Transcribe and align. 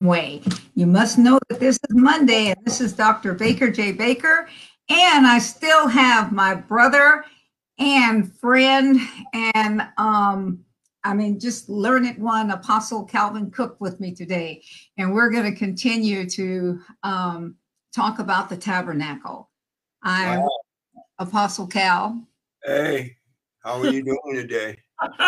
way. 0.00 0.42
You 0.74 0.86
must 0.86 1.18
know 1.18 1.38
that 1.48 1.60
this 1.60 1.76
is 1.76 1.96
Monday 1.96 2.48
and 2.48 2.64
this 2.64 2.80
is 2.80 2.92
Dr. 2.92 3.34
Baker 3.34 3.70
J. 3.70 3.92
Baker. 3.92 4.48
And 4.88 5.26
I 5.26 5.38
still 5.38 5.88
have 5.88 6.32
my 6.32 6.54
brother 6.54 7.24
and 7.78 8.32
friend 8.36 9.00
and 9.54 9.82
um 9.96 10.60
I 11.02 11.14
mean 11.14 11.40
just 11.40 11.68
learn 11.68 12.04
it 12.04 12.18
one 12.18 12.50
Apostle 12.50 13.04
Calvin 13.04 13.50
Cook 13.50 13.76
with 13.80 14.00
me 14.00 14.14
today. 14.14 14.62
And 14.98 15.14
we're 15.14 15.30
going 15.30 15.50
to 15.50 15.58
continue 15.58 16.28
to 16.30 16.80
um 17.02 17.56
talk 17.94 18.18
about 18.18 18.48
the 18.48 18.56
tabernacle. 18.56 19.50
I'm 20.02 20.40
wow. 20.40 20.48
Apostle 21.18 21.66
Cal. 21.66 22.26
Hey, 22.64 23.16
how 23.62 23.80
are 23.80 23.86
you 23.86 24.02
doing 24.02 24.34
today? 24.34 24.78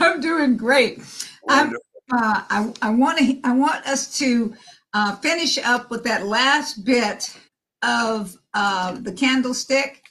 I'm 0.00 0.20
doing 0.20 0.56
great. 0.56 1.00
I'm 1.48 1.76
uh, 2.12 2.42
I, 2.50 2.72
I 2.82 2.90
want 2.90 3.18
to 3.18 3.40
I 3.44 3.52
want 3.54 3.86
us 3.86 4.18
to 4.18 4.54
uh, 4.92 5.16
finish 5.16 5.58
up 5.58 5.90
with 5.90 6.04
that 6.04 6.26
last 6.26 6.84
bit 6.84 7.36
of 7.82 8.36
uh, 8.52 8.92
the 9.00 9.12
candlestick 9.12 10.02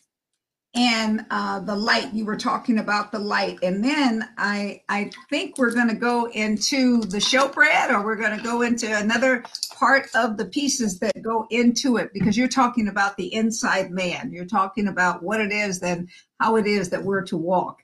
and 0.75 1.23
uh, 1.29 1.59
the 1.59 1.75
light. 1.75 2.11
You 2.13 2.25
were 2.25 2.35
talking 2.35 2.79
about 2.79 3.11
the 3.11 3.19
light, 3.19 3.59
and 3.61 3.83
then 3.83 4.27
I 4.37 4.81
I 4.89 5.11
think 5.29 5.57
we're 5.59 5.73
going 5.73 5.89
to 5.89 5.95
go 5.95 6.25
into 6.31 7.01
the 7.01 7.19
showbread, 7.19 7.91
or 7.91 8.03
we're 8.03 8.15
going 8.15 8.35
to 8.35 8.43
go 8.43 8.63
into 8.63 8.91
another 8.97 9.43
part 9.75 10.07
of 10.15 10.37
the 10.37 10.45
pieces 10.45 10.99
that 10.99 11.21
go 11.21 11.45
into 11.51 11.97
it, 11.97 12.11
because 12.11 12.35
you're 12.35 12.47
talking 12.47 12.87
about 12.87 13.17
the 13.17 13.31
inside 13.33 13.91
man. 13.91 14.31
You're 14.33 14.45
talking 14.45 14.87
about 14.87 15.21
what 15.21 15.39
it 15.41 15.51
is, 15.51 15.79
then 15.79 16.07
how 16.39 16.55
it 16.55 16.65
is 16.65 16.89
that 16.89 17.03
we're 17.03 17.23
to 17.25 17.37
walk. 17.37 17.82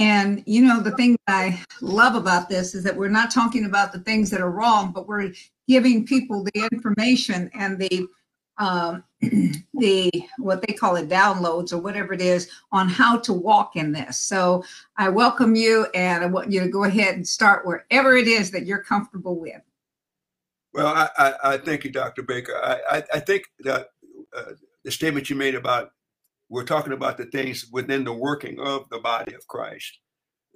And 0.00 0.42
you 0.46 0.62
know, 0.62 0.80
the 0.80 0.92
thing 0.92 1.18
I 1.28 1.62
love 1.82 2.14
about 2.14 2.48
this 2.48 2.74
is 2.74 2.82
that 2.84 2.96
we're 2.96 3.10
not 3.10 3.30
talking 3.30 3.66
about 3.66 3.92
the 3.92 4.00
things 4.00 4.30
that 4.30 4.40
are 4.40 4.50
wrong, 4.50 4.92
but 4.92 5.06
we're 5.06 5.32
giving 5.68 6.06
people 6.06 6.42
the 6.42 6.68
information 6.72 7.50
and 7.52 7.78
the 7.78 8.08
um, 8.56 9.04
the 9.74 10.10
what 10.38 10.66
they 10.66 10.72
call 10.72 10.96
it 10.96 11.10
downloads 11.10 11.72
or 11.72 11.78
whatever 11.78 12.14
it 12.14 12.22
is 12.22 12.50
on 12.72 12.88
how 12.88 13.18
to 13.18 13.34
walk 13.34 13.76
in 13.76 13.92
this. 13.92 14.16
So 14.16 14.64
I 14.96 15.10
welcome 15.10 15.54
you, 15.54 15.86
and 15.94 16.24
I 16.24 16.26
want 16.28 16.50
you 16.50 16.60
to 16.60 16.68
go 16.68 16.84
ahead 16.84 17.14
and 17.14 17.28
start 17.28 17.66
wherever 17.66 18.16
it 18.16 18.26
is 18.26 18.50
that 18.52 18.64
you're 18.64 18.82
comfortable 18.82 19.38
with. 19.38 19.60
Well, 20.72 20.86
I, 20.86 21.08
I, 21.18 21.34
I 21.44 21.58
thank 21.58 21.84
you, 21.84 21.90
Dr. 21.90 22.22
Baker. 22.22 22.56
I, 22.56 22.98
I, 22.98 23.02
I 23.14 23.20
think 23.20 23.44
that 23.60 23.90
uh, 24.34 24.52
the 24.82 24.90
statement 24.90 25.28
you 25.28 25.36
made 25.36 25.54
about 25.54 25.92
we're 26.50 26.64
talking 26.64 26.92
about 26.92 27.16
the 27.16 27.26
things 27.26 27.66
within 27.72 28.04
the 28.04 28.12
working 28.12 28.58
of 28.60 28.84
the 28.90 28.98
body 28.98 29.34
of 29.34 29.46
Christ. 29.46 29.98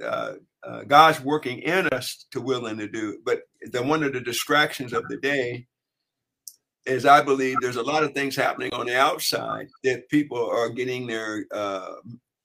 Uh, 0.03 0.35
uh, 0.65 0.83
God's 0.83 1.21
working 1.21 1.61
in 1.61 1.87
us 1.89 2.27
to 2.33 2.41
will 2.41 2.67
and 2.67 2.79
to 2.81 2.89
do. 2.89 3.19
But 3.25 3.43
the 3.71 3.83
one 3.83 4.03
of 4.03 4.13
the 4.13 4.21
distractions 4.21 4.93
of 4.93 5.07
the 5.09 5.19
day 5.19 5.67
is, 6.85 7.07
I 7.07 7.23
believe, 7.23 7.59
there's 7.61 7.77
a 7.77 7.83
lot 7.83 8.03
of 8.03 8.13
things 8.13 8.35
happening 8.35 8.75
on 8.75 8.87
the 8.87 8.99
outside 8.99 9.69
that 9.85 10.09
people 10.09 10.51
are 10.51 10.69
getting 10.69 11.07
their 11.07 11.47
uh, 11.53 11.95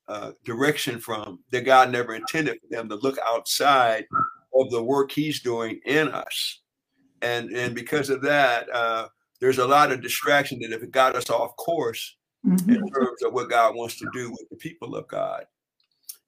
uh 0.08 0.32
direction 0.46 1.00
from 1.00 1.40
that 1.52 1.66
God 1.66 1.92
never 1.92 2.14
intended 2.14 2.60
for 2.62 2.68
them 2.70 2.88
to 2.90 2.96
look 2.96 3.18
outside 3.28 4.06
of 4.54 4.70
the 4.70 4.84
work 4.84 5.12
He's 5.12 5.42
doing 5.42 5.80
in 5.86 6.10
us, 6.10 6.62
and 7.22 7.50
and 7.50 7.74
because 7.74 8.10
of 8.10 8.22
that, 8.22 8.70
uh, 8.74 9.08
there's 9.42 9.58
a 9.58 9.68
lot 9.68 9.92
of 9.92 10.02
distraction 10.02 10.60
that 10.60 10.72
if 10.72 10.84
it 10.84 10.92
got 10.92 11.16
us 11.16 11.30
off 11.30 11.56
course 11.58 12.16
mm-hmm. 12.46 12.70
in 12.70 12.90
terms 12.90 13.24
of 13.24 13.34
what 13.34 13.50
God 13.50 13.76
wants 13.76 13.98
to 14.00 14.10
do 14.14 14.32
with 14.32 14.48
the 14.50 14.58
people 14.58 14.96
of 14.96 15.08
God. 15.08 15.46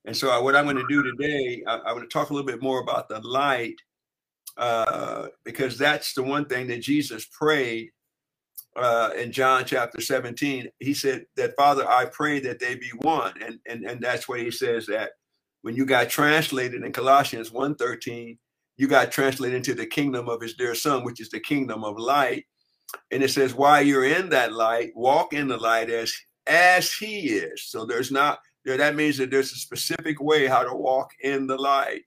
And 0.05 0.17
so, 0.17 0.29
I, 0.29 0.39
what 0.39 0.55
I'm 0.55 0.65
going 0.65 0.77
to 0.77 0.85
do 0.89 1.03
today, 1.03 1.63
I, 1.67 1.75
am 1.75 1.95
going 1.95 2.01
to 2.01 2.07
talk 2.07 2.29
a 2.29 2.33
little 2.33 2.47
bit 2.47 2.61
more 2.61 2.81
about 2.81 3.07
the 3.07 3.19
light, 3.19 3.75
uh, 4.57 5.27
because 5.43 5.77
that's 5.77 6.13
the 6.13 6.23
one 6.23 6.45
thing 6.45 6.67
that 6.67 6.81
Jesus 6.81 7.25
prayed 7.25 7.91
uh, 8.75 9.11
in 9.17 9.31
John 9.31 9.63
chapter 9.65 10.01
17. 10.01 10.69
He 10.79 10.93
said 10.93 11.25
that, 11.35 11.55
Father, 11.55 11.87
I 11.87 12.05
pray 12.05 12.39
that 12.39 12.59
they 12.59 12.75
be 12.75 12.91
one, 13.01 13.33
and 13.43 13.59
and 13.67 13.85
and 13.85 14.01
that's 14.01 14.27
what 14.27 14.39
he 14.39 14.51
says 14.51 14.87
that 14.87 15.11
when 15.61 15.75
you 15.75 15.85
got 15.85 16.09
translated 16.09 16.83
in 16.83 16.91
Colossians 16.91 17.51
1:13, 17.51 18.37
you 18.77 18.87
got 18.87 19.11
translated 19.11 19.55
into 19.55 19.73
the 19.73 19.85
kingdom 19.85 20.27
of 20.29 20.41
His 20.41 20.55
dear 20.55 20.75
Son, 20.75 21.03
which 21.03 21.21
is 21.21 21.29
the 21.29 21.39
kingdom 21.39 21.83
of 21.83 21.97
light. 21.97 22.45
And 23.11 23.23
it 23.23 23.29
says, 23.29 23.53
while 23.53 23.81
you're 23.81 24.05
in 24.05 24.29
that 24.29 24.53
light, 24.53 24.91
walk 24.95 25.33
in 25.33 25.47
the 25.47 25.57
light 25.57 25.89
as 25.89 26.13
as 26.47 26.91
he 26.93 27.29
is. 27.29 27.63
So 27.65 27.85
there's 27.85 28.11
not 28.11 28.39
there, 28.63 28.77
that 28.77 28.95
means 28.95 29.17
that 29.17 29.31
there's 29.31 29.51
a 29.51 29.57
specific 29.57 30.21
way 30.21 30.47
how 30.47 30.63
to 30.63 30.75
walk 30.75 31.11
in 31.21 31.47
the 31.47 31.57
light. 31.57 32.03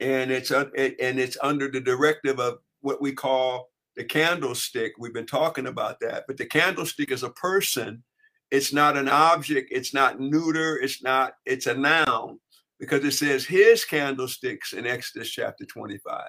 And 0.00 0.30
it's 0.30 0.50
uh, 0.50 0.66
and 0.76 1.20
it's 1.20 1.36
under 1.42 1.68
the 1.70 1.80
directive 1.80 2.40
of 2.40 2.58
what 2.80 3.02
we 3.02 3.12
call 3.12 3.70
the 3.96 4.04
candlestick. 4.04 4.92
We've 4.98 5.12
been 5.12 5.26
talking 5.26 5.66
about 5.66 6.00
that, 6.00 6.24
but 6.26 6.38
the 6.38 6.46
candlestick 6.46 7.10
is 7.10 7.22
a 7.22 7.30
person. 7.30 8.02
It's 8.50 8.72
not 8.72 8.96
an 8.96 9.08
object. 9.08 9.68
It's 9.70 9.94
not 9.94 10.18
neuter. 10.18 10.78
It's 10.78 11.02
not. 11.02 11.34
It's 11.44 11.66
a 11.66 11.74
noun 11.74 12.40
because 12.80 13.04
it 13.04 13.12
says 13.12 13.44
his 13.44 13.84
candlesticks 13.84 14.72
in 14.72 14.86
Exodus 14.86 15.30
chapter 15.30 15.66
25. 15.66 16.24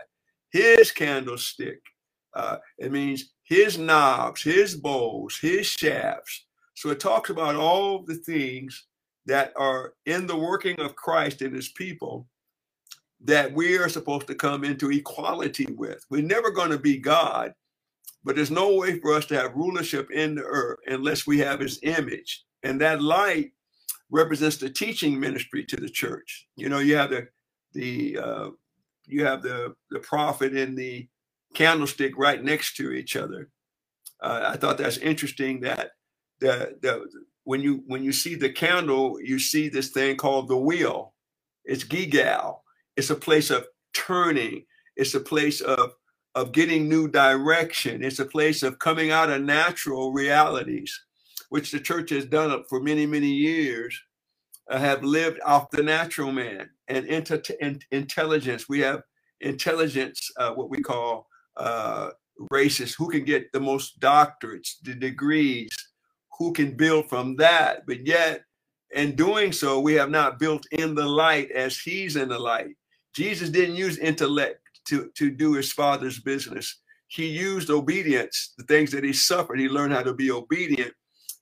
His 0.52 0.92
candlestick. 0.92 1.82
Uh, 2.34 2.58
it 2.78 2.92
means 2.92 3.32
his 3.52 3.78
knobs, 3.78 4.42
his 4.42 4.76
bowls, 4.76 5.38
his 5.38 5.68
shafts. 5.68 6.46
So 6.74 6.90
it 6.90 7.02
talks 7.02 7.30
about 7.30 7.58
all 7.58 8.02
the 8.02 8.16
things 8.16 8.86
that 9.26 9.52
are 9.58 9.94
in 10.06 10.26
the 10.26 10.38
working 10.38 10.80
of 10.80 10.96
Christ 10.96 11.42
and 11.42 11.54
his 11.54 11.68
people 11.68 12.30
that 13.26 13.52
we 13.52 13.78
are 13.78 13.90
supposed 13.90 14.28
to 14.28 14.36
come 14.36 14.64
into 14.64 14.90
equality 14.90 15.68
with. 15.76 16.02
We're 16.10 16.24
never 16.24 16.50
going 16.50 16.72
to 16.72 16.80
be 16.80 16.98
God, 16.98 17.54
but 18.24 18.38
there's 18.38 18.52
no 18.52 18.74
way 18.74 19.02
for 19.02 19.14
us 19.16 19.26
to 19.26 19.36
have 19.36 19.54
rulership 19.54 20.12
in 20.12 20.36
the 20.36 20.44
earth 20.44 20.80
unless 20.88 21.28
we 21.28 21.38
have 21.40 21.60
his 21.60 21.78
image. 21.84 22.46
And 22.64 22.80
that 22.80 23.02
light 23.02 23.52
represents 24.12 24.56
the 24.56 24.70
teaching 24.70 25.20
ministry 25.20 25.66
to 25.66 25.76
the 25.76 25.90
church. 25.90 26.48
You 26.56 26.70
know, 26.70 26.80
you 26.80 26.96
have 26.96 27.10
the 27.10 27.28
the 27.74 28.18
uh, 28.18 28.50
you 29.08 29.26
have 29.26 29.42
the 29.42 29.76
the 29.90 30.00
prophet 30.00 30.56
and 30.56 30.78
the 30.78 31.10
candlestick 31.54 32.14
right 32.18 32.44
next 32.44 32.76
to 32.78 32.92
each 32.92 33.16
other. 33.16 33.50
Uh, 34.22 34.52
I 34.54 34.58
thought 34.58 34.78
that's 34.78 34.98
interesting 34.98 35.62
that 35.62 35.92
the, 36.40 36.78
the 36.82 37.08
when 37.44 37.62
you 37.62 37.84
when 37.88 38.04
you 38.04 38.12
see 38.12 38.36
the 38.36 38.52
candle, 38.52 39.18
you 39.22 39.40
see 39.40 39.70
this 39.70 39.90
thing 39.90 40.16
called 40.16 40.48
the 40.48 40.58
wheel. 40.58 41.14
It's 41.66 41.84
Gilgal. 41.84 42.64
It's 42.96 43.10
a 43.10 43.16
place 43.16 43.50
of 43.50 43.66
turning. 43.94 44.66
It's 44.96 45.16
a 45.16 45.20
place 45.20 45.62
of 45.62 45.94
of 46.36 46.52
getting 46.52 46.88
new 46.88 47.08
direction. 47.08 48.04
It's 48.04 48.20
a 48.20 48.26
place 48.26 48.64
of 48.64 48.80
coming 48.80 49.12
out 49.12 49.30
of 49.30 49.42
natural 49.42 50.14
realities, 50.14 50.98
which 51.50 51.72
the 51.72 51.80
church 51.80 52.12
has 52.12 52.26
done 52.26 52.64
for 52.70 52.80
many 52.80 53.06
many 53.06 53.32
years. 53.32 54.00
Uh, 54.70 54.78
have 54.78 55.04
lived 55.04 55.40
off 55.44 55.70
the 55.72 55.84
natural 55.84 56.32
man 56.32 56.70
and 56.88 57.06
into 57.08 57.42
in, 57.60 57.80
intelligence. 57.92 58.70
We 58.70 58.80
have 58.82 59.02
intelligence, 59.42 60.32
uh, 60.38 60.52
what 60.52 60.70
we 60.70 60.82
call 60.82 61.28
uh, 61.58 62.10
races, 62.50 62.94
who 62.94 63.10
can 63.10 63.24
get 63.24 63.52
the 63.52 63.60
most 63.60 64.00
doctorates, 64.00 64.76
the 64.84 64.94
degrees, 64.94 65.70
who 66.38 66.52
can 66.54 66.76
build 66.76 67.10
from 67.10 67.36
that. 67.38 67.86
But 67.86 68.06
yet, 68.06 68.44
in 68.94 69.16
doing 69.16 69.52
so, 69.52 69.80
we 69.80 69.94
have 69.94 70.10
not 70.10 70.40
built 70.40 70.66
in 70.72 70.96
the 70.96 71.06
light 71.06 71.52
as 71.52 71.78
he's 71.78 72.16
in 72.16 72.30
the 72.30 72.40
light. 72.40 72.76
Jesus 73.14 73.50
didn't 73.50 73.76
use 73.76 73.98
intellect 73.98 74.60
to, 74.88 75.12
to 75.16 75.30
do 75.30 75.54
his 75.54 75.72
father's 75.72 76.20
business. 76.20 76.80
He 77.08 77.28
used 77.28 77.70
obedience, 77.70 78.54
the 78.58 78.64
things 78.66 78.92
that 78.92 79.04
he 79.04 79.14
suffered. 79.14 79.60
He 79.60 79.68
learned 79.68 79.94
how 79.94 80.04
to 80.04 80.14
be 80.14 80.32
obedient. 80.32 80.94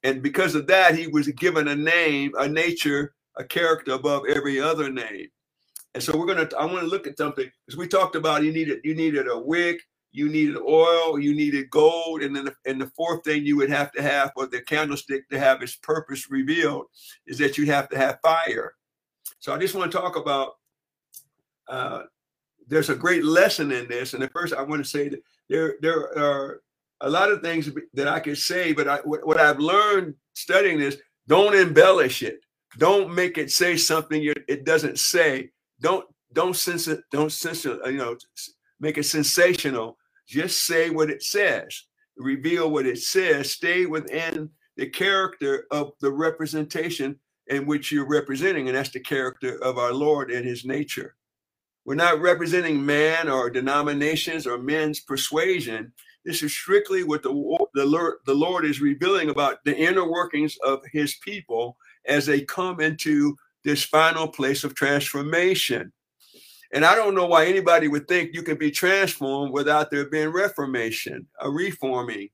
And 0.04 0.24
because 0.24 0.56
of 0.56 0.68
that, 0.68 0.96
he 0.96 1.08
was 1.08 1.28
given 1.30 1.68
a 1.68 1.76
name, 1.76 2.32
a 2.40 2.48
nature, 2.48 3.14
a 3.38 3.44
character 3.44 3.94
above 3.94 4.24
every 4.28 4.60
other 4.60 4.90
name. 4.90 5.28
And 5.94 6.04
so 6.04 6.18
we're 6.18 6.28
gonna. 6.28 6.48
I 6.58 6.66
want 6.66 6.82
to 6.82 6.86
look 6.86 7.08
at 7.08 7.18
something 7.18 7.50
because 7.66 7.78
we 7.78 7.88
talked 7.88 8.16
about 8.16 8.44
you 8.44 8.52
needed 8.52 8.80
you 8.84 8.94
needed 8.94 9.28
a 9.28 9.38
wick, 9.38 9.82
you 10.12 10.30
needed 10.30 10.58
oil, 10.58 11.20
you 11.20 11.36
needed 11.36 11.70
gold, 11.70 12.24
and 12.24 12.36
then 12.36 12.46
the, 12.46 12.56
and 12.66 12.82
the 12.82 12.92
fourth 12.96 13.24
thing 13.24 13.46
you 13.46 13.56
would 13.58 13.70
have 13.70 13.92
to 13.92 14.02
have 14.02 14.32
for 14.34 14.48
the 14.48 14.62
candlestick 14.62 15.30
to 15.30 15.40
have 15.40 15.62
its 15.62 15.76
purpose 15.76 16.32
revealed 16.32 16.86
is 17.28 17.38
that 17.38 17.58
you 17.58 17.66
have 17.68 17.90
to 17.90 17.98
have 17.98 18.20
fire. 18.22 18.74
So 19.40 19.54
I 19.54 19.60
just 19.60 19.76
want 19.76 19.92
to 19.92 19.98
talk 19.98 20.16
about. 20.16 20.54
Uh, 21.68 22.04
there's 22.68 22.90
a 22.90 22.96
great 22.96 23.24
lesson 23.24 23.72
in 23.72 23.88
this, 23.88 24.14
and 24.14 24.24
at 24.24 24.32
first 24.32 24.54
I 24.54 24.62
want 24.62 24.84
to 24.84 24.90
say 24.90 25.10
that 25.10 25.24
there 25.50 25.76
there 25.82 26.18
are 26.18 26.62
a 27.02 27.10
lot 27.10 27.32
of 27.32 27.42
things 27.42 27.70
that 27.94 28.08
I 28.08 28.20
could 28.20 28.38
say, 28.38 28.74
but 28.74 28.88
I, 28.88 28.98
what, 28.98 29.26
what 29.26 29.40
I've 29.40 29.60
learned 29.60 30.16
studying 30.34 30.80
this, 30.80 30.98
don't 31.28 31.56
embellish 31.56 32.24
it. 32.24 32.42
Don't 32.78 33.14
make 33.14 33.38
it 33.38 33.52
say 33.52 33.78
something 33.78 34.22
it 34.48 34.66
doesn't 34.66 35.00
say. 35.00 35.52
Don't 35.80 36.06
don't 36.34 36.56
it. 36.88 37.02
Don't 37.12 37.32
it. 37.66 37.80
You 37.86 37.98
know, 37.98 38.18
make 38.80 38.98
it 38.98 39.04
sensational. 39.04 39.98
Just 40.30 40.64
say 40.66 40.92
what 40.92 41.10
it 41.10 41.24
says, 41.24 41.86
reveal 42.16 42.70
what 42.70 42.86
it 42.86 43.00
says, 43.00 43.52
stay 43.52 43.88
within 43.88 44.52
the 44.78 44.88
character 44.88 45.66
of 45.72 45.94
the 46.02 46.12
representation 46.12 47.20
in 47.48 47.66
which 47.66 47.92
you're 47.92 48.08
representing, 48.08 48.68
and 48.68 48.78
that's 48.78 48.92
the 48.92 49.00
character 49.00 49.62
of 49.64 49.80
our 49.80 49.92
Lord 49.92 50.30
and 50.30 50.46
his 50.46 50.66
nature. 50.66 51.16
We're 51.84 51.96
not 51.96 52.22
representing 52.22 52.86
man 52.86 53.28
or 53.28 53.50
denominations 53.50 54.46
or 54.46 54.60
men's 54.60 55.00
persuasion. 55.00 55.92
This 56.24 56.44
is 56.44 56.54
strictly 56.54 57.04
what 57.04 57.24
the, 57.24 57.32
the, 57.74 57.86
Lord, 57.86 58.18
the 58.28 58.36
Lord 58.36 58.66
is 58.66 58.82
revealing 58.82 59.32
about 59.32 59.64
the 59.66 59.76
inner 59.76 60.08
workings 60.08 60.56
of 60.64 60.82
his 60.92 61.16
people 61.24 61.76
as 62.06 62.28
they 62.28 62.42
come 62.42 62.80
into 62.80 63.36
this 63.64 63.84
final 63.84 64.28
place 64.28 64.64
of 64.64 64.76
transformation. 64.76 65.92
And 66.74 66.86
I 66.86 66.96
don't 66.96 67.16
know 67.16 67.26
why 67.26 67.46
anybody 67.48 67.88
would 67.88 68.08
think 68.08 68.32
you 68.34 68.44
can 68.44 68.58
be 68.58 68.72
transformed 68.72 69.54
without 69.54 69.92
there 69.92 70.10
being 70.10 70.30
reformation, 70.30 71.28
a 71.42 71.50
reforming 71.50 72.30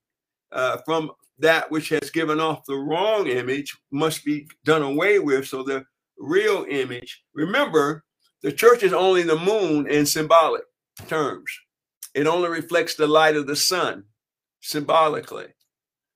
uh, 0.51 0.77
from 0.85 1.11
that 1.39 1.71
which 1.71 1.89
has 1.89 2.11
given 2.11 2.39
off 2.39 2.65
the 2.65 2.75
wrong 2.75 3.27
image 3.27 3.77
must 3.91 4.25
be 4.25 4.47
done 4.65 4.83
away 4.83 5.19
with. 5.19 5.47
So 5.47 5.63
the 5.63 5.85
real 6.17 6.65
image, 6.69 7.23
remember, 7.33 8.03
the 8.43 8.51
church 8.51 8.83
is 8.83 8.93
only 8.93 9.23
the 9.23 9.39
moon 9.39 9.87
in 9.89 10.05
symbolic 10.05 10.63
terms. 11.07 11.51
It 12.13 12.27
only 12.27 12.49
reflects 12.49 12.95
the 12.95 13.07
light 13.07 13.35
of 13.35 13.47
the 13.47 13.55
sun 13.55 14.05
symbolically. 14.61 15.47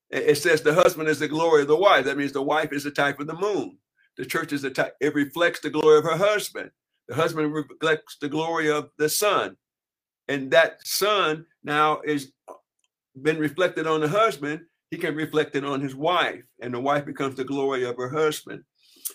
It 0.09 0.37
says 0.37 0.61
the 0.61 0.73
husband 0.73 1.09
is 1.09 1.19
the 1.19 1.27
glory 1.27 1.63
of 1.63 1.67
the 1.67 1.75
wife. 1.75 2.05
That 2.05 2.17
means 2.17 2.31
the 2.31 2.41
wife 2.41 2.73
is 2.73 2.83
the 2.83 2.91
type 2.91 3.19
of 3.19 3.27
the 3.27 3.35
moon. 3.35 3.77
The 4.17 4.25
church 4.25 4.53
is 4.53 4.63
the 4.63 4.71
type, 4.71 4.95
it 5.01 5.15
reflects 5.15 5.61
the 5.61 5.69
glory 5.69 5.99
of 5.99 6.05
her 6.05 6.17
husband. 6.17 6.71
The 7.09 7.15
husband 7.15 7.51
reflects 7.51 8.17
the 8.21 8.29
glory 8.29 8.69
of 8.69 8.91
the 8.99 9.09
son. 9.09 9.57
And 10.27 10.51
that 10.51 10.85
son 10.85 11.45
now 11.63 12.01
is 12.05 12.31
uh, 12.47 12.53
been 13.23 13.39
reflected 13.39 13.87
on 13.87 13.99
the 13.99 14.07
husband. 14.07 14.61
He 14.91 14.97
can 14.97 15.15
reflect 15.15 15.55
it 15.55 15.65
on 15.65 15.81
his 15.81 15.95
wife, 15.95 16.43
and 16.61 16.73
the 16.73 16.79
wife 16.79 17.05
becomes 17.05 17.35
the 17.35 17.43
glory 17.43 17.83
of 17.83 17.97
her 17.97 18.09
husband. 18.09 18.63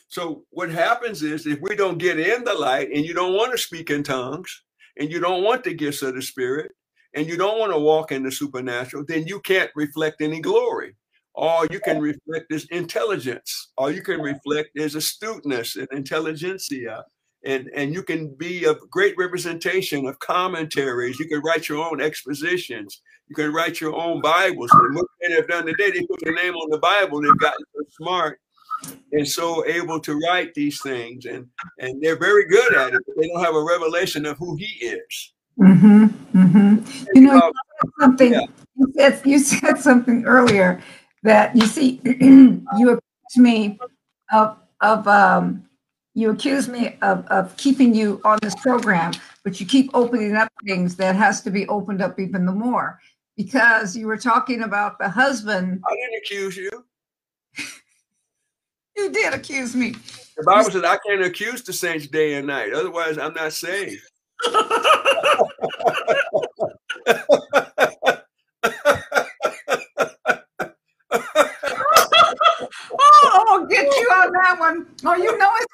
So 0.08 0.44
what 0.50 0.70
happens 0.70 1.23
is 1.23 1.46
if 1.46 1.61
we 1.61 1.76
don't 1.76 1.99
get 1.99 2.19
in 2.19 2.43
the 2.43 2.55
light 2.55 2.91
and 2.93 3.05
you 3.05 3.14
don't 3.14 3.35
want 3.35 3.52
to 3.52 3.58
speak 3.58 3.91
in 3.91 4.02
tongues 4.02 4.62
and 4.99 5.11
you 5.11 5.20
don't 5.20 5.44
want 5.44 5.62
the 5.62 5.75
gifts 5.75 6.02
of 6.02 6.14
the 6.14 6.23
spirit 6.23 6.73
and 7.14 7.29
you 7.29 7.37
don't 7.37 7.61
want 7.61 7.73
to 7.73 7.79
walk 7.79 8.11
in 8.11 8.25
the 8.25 8.31
supernatural, 8.31 9.05
then 9.06 9.26
you 9.26 9.41
can't 9.41 9.70
reflect 9.76 10.20
any 10.20 10.41
glory. 10.41 10.96
All 11.37 11.64
you 11.70 11.81
can 11.81 12.00
reflect 12.00 12.46
is 12.50 12.67
intelligence. 12.70 13.73
All 13.76 13.91
you 13.91 14.02
can 14.02 14.20
reflect 14.20 14.70
is 14.75 14.94
astuteness 14.96 15.76
and 15.76 15.88
intelligentsia. 15.93 17.05
And, 17.44 17.70
and 17.75 17.93
you 17.93 18.02
can 18.02 18.35
be 18.35 18.64
a 18.64 18.75
great 18.91 19.14
representation 19.19 20.06
of 20.06 20.19
commentaries. 20.19 21.19
You 21.19 21.29
can 21.29 21.41
write 21.41 21.69
your 21.69 21.85
own 21.85 22.00
expositions. 22.00 23.02
You 23.29 23.37
can 23.37 23.52
write 23.52 23.81
your 23.81 23.94
own 23.94 24.23
Bibles. 24.23 24.70
And 24.73 24.94
what 24.94 25.06
they 25.20 25.35
have 25.35 25.49
done 25.49 25.67
today, 25.67 25.91
they 25.91 26.06
put 26.06 26.20
their 26.23 26.35
name 26.35 26.55
on 26.55 26.70
the 26.70 26.79
Bible. 26.79 27.20
They've 27.20 27.38
gotten 27.38 27.64
so 27.75 27.82
smart 27.91 28.41
and 29.12 29.26
so 29.26 29.64
able 29.67 30.00
to 30.00 30.19
write 30.19 30.52
these 30.55 30.81
things 30.82 31.25
and 31.26 31.46
and 31.79 32.02
they're 32.02 32.19
very 32.19 32.46
good 32.46 32.75
at 32.75 32.93
it 32.93 33.00
but 33.06 33.17
they 33.17 33.29
don't 33.29 33.43
have 33.43 33.55
a 33.55 33.62
revelation 33.62 34.26
of 34.26 34.37
who 34.38 34.56
he 34.56 34.67
is 34.85 35.32
mm-hmm, 35.58 36.05
mm-hmm. 36.37 36.85
you 37.14 37.23
know 37.23 37.52
you 37.82 37.91
something 38.00 38.32
yeah. 38.32 38.41
you, 38.76 38.93
said, 38.96 39.23
you 39.25 39.38
said 39.38 39.79
something 39.79 40.25
earlier 40.25 40.82
that 41.23 41.55
you 41.56 41.67
see 41.67 42.00
you 42.05 42.61
accuse 42.91 43.37
me 43.37 43.79
of 44.32 44.56
of 44.81 45.06
um 45.08 45.64
you 46.14 46.31
accuse 46.31 46.69
me 46.69 46.96
of, 47.02 47.26
of 47.26 47.56
keeping 47.56 47.94
you 47.94 48.20
on 48.25 48.38
this 48.43 48.55
program 48.56 49.12
but 49.43 49.61
you 49.61 49.66
keep 49.66 49.90
opening 49.94 50.37
up 50.37 50.49
things 50.66 50.96
that 50.96 51.16
has 51.16 51.43
to 51.43 51.50
be 51.50 51.66
opened 51.69 52.00
up 52.00 52.19
even 52.19 52.46
the 52.46 52.52
more 52.52 53.00
because 53.37 53.96
you 53.96 54.06
were 54.06 54.16
talking 54.16 54.62
about 54.62 54.99
the 54.99 55.08
husband 55.08 55.82
i 55.88 55.94
didn't 55.94 56.19
accuse 56.19 56.56
you 56.56 56.84
you 58.96 59.11
did 59.11 59.34
accuse 59.34 59.75
me. 59.75 59.94
The 60.37 60.44
Bible 60.44 60.70
says 60.70 60.84
I 60.84 60.99
can't 61.06 61.25
accuse 61.25 61.62
the 61.62 61.72
saints 61.72 62.06
day 62.06 62.34
and 62.34 62.46
night. 62.46 62.72
Otherwise, 62.72 63.19
I'm 63.19 63.34
not 63.34 63.52
saved. 63.52 64.02
oh, 72.99 73.67
get 73.69 73.84
you 73.84 74.08
on 74.08 74.32
that 74.32 74.56
one. 74.58 74.87
Oh, 75.05 75.14
you 75.14 75.37
know 75.38 75.50
it's 75.56 75.74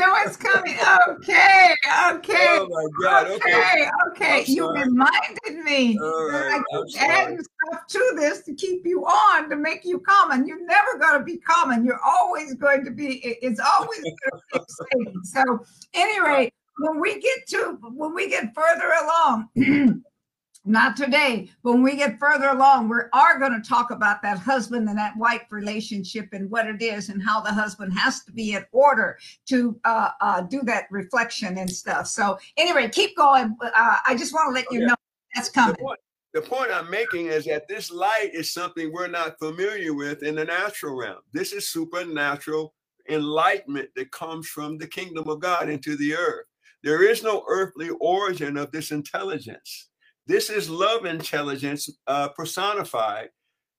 know 0.00 0.14
it's 0.24 0.36
coming. 0.36 0.76
Okay, 1.08 1.74
okay. 2.12 2.46
Oh 2.48 2.66
my 2.68 2.86
God. 3.02 3.26
Okay, 3.28 3.54
okay. 3.54 3.90
okay. 4.08 4.44
You 4.46 4.72
reminded 4.72 5.64
me 5.64 5.96
that 5.98 6.62
I 6.68 6.98
adding 6.98 7.38
stuff 7.38 7.86
to 7.88 8.12
this 8.16 8.42
to 8.44 8.54
keep 8.54 8.86
you 8.86 9.04
on 9.04 9.50
to 9.50 9.56
make 9.56 9.84
you 9.84 10.00
common. 10.00 10.46
You're 10.46 10.64
never 10.64 10.98
going 10.98 11.18
to 11.18 11.24
be 11.24 11.38
common. 11.38 11.84
You're 11.84 12.00
always 12.04 12.54
going 12.54 12.84
to 12.84 12.90
be. 12.90 13.20
It's 13.42 13.60
always 13.60 14.00
going 14.00 14.14
to 14.32 14.40
be 14.52 14.60
exciting. 14.60 15.20
So, 15.24 15.64
anyway, 15.94 16.50
when 16.78 17.00
we 17.00 17.20
get 17.20 17.46
to 17.48 17.78
when 17.82 18.14
we 18.14 18.28
get 18.28 18.54
further 18.54 18.90
along. 19.02 20.02
not 20.64 20.96
today, 20.96 21.50
but 21.62 21.72
when 21.72 21.82
we 21.82 21.96
get 21.96 22.18
further 22.18 22.48
along, 22.48 22.88
we 22.88 22.98
are 23.12 23.38
going 23.38 23.52
to 23.52 23.66
talk 23.66 23.90
about 23.90 24.20
that 24.22 24.38
husband 24.38 24.88
and 24.88 24.98
that 24.98 25.16
wife 25.16 25.46
relationship 25.50 26.28
and 26.32 26.50
what 26.50 26.66
it 26.66 26.82
is 26.82 27.08
and 27.08 27.22
how 27.22 27.40
the 27.40 27.52
husband 27.52 27.96
has 27.98 28.22
to 28.24 28.32
be 28.32 28.52
in 28.52 28.64
order 28.72 29.18
to 29.46 29.78
uh, 29.84 30.10
uh, 30.20 30.42
do 30.42 30.60
that 30.62 30.84
reflection 30.90 31.56
and 31.56 31.70
stuff. 31.70 32.06
So, 32.06 32.38
anyway, 32.58 32.88
keep 32.88 33.16
going. 33.16 33.56
Uh, 33.62 33.96
I 34.06 34.14
just 34.14 34.34
want 34.34 34.48
to 34.50 34.54
let 34.54 34.70
you 34.70 34.86
know 34.86 34.94
that's 35.34 35.48
coming. 35.48 35.76
The 35.78 35.82
point, 35.82 36.00
the 36.34 36.42
point 36.42 36.70
I'm 36.70 36.90
making 36.90 37.26
is 37.26 37.46
that 37.46 37.66
this 37.66 37.90
light 37.90 38.30
is 38.34 38.52
something 38.52 38.92
we're 38.92 39.08
not 39.08 39.38
familiar 39.38 39.94
with 39.94 40.22
in 40.22 40.34
the 40.34 40.44
natural 40.44 40.96
realm. 40.96 41.20
This 41.32 41.52
is 41.52 41.68
supernatural 41.68 42.74
enlightenment 43.08 43.88
that 43.96 44.12
comes 44.12 44.46
from 44.46 44.76
the 44.76 44.86
kingdom 44.86 45.28
of 45.28 45.40
God 45.40 45.70
into 45.70 45.96
the 45.96 46.14
earth. 46.14 46.44
There 46.82 47.02
is 47.02 47.22
no 47.22 47.44
earthly 47.48 47.90
origin 48.00 48.56
of 48.56 48.70
this 48.72 48.90
intelligence 48.90 49.88
this 50.26 50.50
is 50.50 50.70
love 50.70 51.04
intelligence 51.04 51.88
uh, 52.06 52.28
personified 52.28 53.30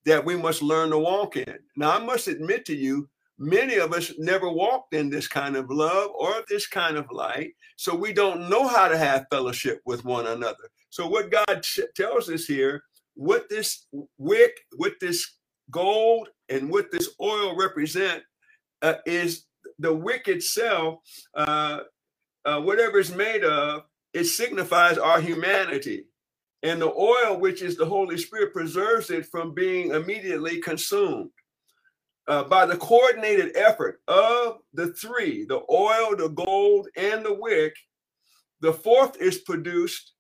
that 0.06 0.24
we 0.26 0.36
must 0.36 0.62
learn 0.62 0.90
to 0.90 0.98
walk 0.98 1.38
in. 1.38 1.58
Now, 1.78 1.92
I 1.92 2.00
must 2.00 2.28
admit 2.28 2.66
to 2.66 2.76
you, 2.76 3.08
many 3.38 3.76
of 3.76 3.94
us 3.94 4.14
never 4.18 4.50
walked 4.50 4.94
in 4.94 5.10
this 5.10 5.28
kind 5.28 5.56
of 5.56 5.70
love 5.70 6.12
or 6.12 6.34
this 6.50 6.68
kind 6.68 6.98
of 6.98 7.12
light. 7.12 7.54
So 7.76 7.96
we 7.96 8.14
don't 8.14 8.50
know 8.50 8.68
how 8.68 8.88
to 8.88 8.98
have 8.98 9.28
fellowship 9.32 9.82
with 9.86 10.06
one 10.06 10.28
another. 10.28 10.70
So, 10.90 11.08
what 11.08 11.32
God 11.32 11.66
tells 11.96 12.30
us 12.30 12.46
here, 12.46 12.84
what 13.16 13.50
this 13.50 13.88
wick, 14.18 14.54
what 14.76 14.94
this 15.00 15.38
gold, 15.70 16.30
and 16.50 16.70
what 16.70 16.92
this 16.92 17.10
oil 17.22 17.56
represent 17.56 18.24
uh, 18.82 18.96
is 19.06 19.46
the 19.80 19.94
wick 19.94 20.28
itself, 20.28 21.00
uh, 21.36 21.80
uh, 22.46 22.60
whatever 22.60 23.00
it's 23.00 23.12
made 23.12 23.44
of, 23.44 23.84
it 24.14 24.26
signifies 24.26 24.98
our 24.98 25.22
humanity. 25.22 26.06
And 26.64 26.82
the 26.82 26.94
oil, 26.94 27.40
which 27.40 27.62
is 27.62 27.76
the 27.76 27.86
Holy 27.86 28.18
Spirit, 28.18 28.54
preserves 28.54 29.10
it 29.10 29.26
from 29.26 29.54
being 29.54 29.92
immediately 29.92 30.60
consumed. 30.60 31.32
Uh, 32.28 32.44
by 32.44 32.68
the 32.68 32.78
coordinated 32.78 33.52
effort 33.58 34.00
of 34.08 34.60
the 34.74 34.94
three 34.94 35.44
the 35.46 35.62
oil, 35.72 36.16
the 36.16 36.30
gold, 36.30 36.88
and 36.96 37.26
the 37.26 37.34
wick 37.34 37.76
the 38.62 38.72
fourth 38.72 39.20
is 39.20 39.40
produced, 39.40 40.14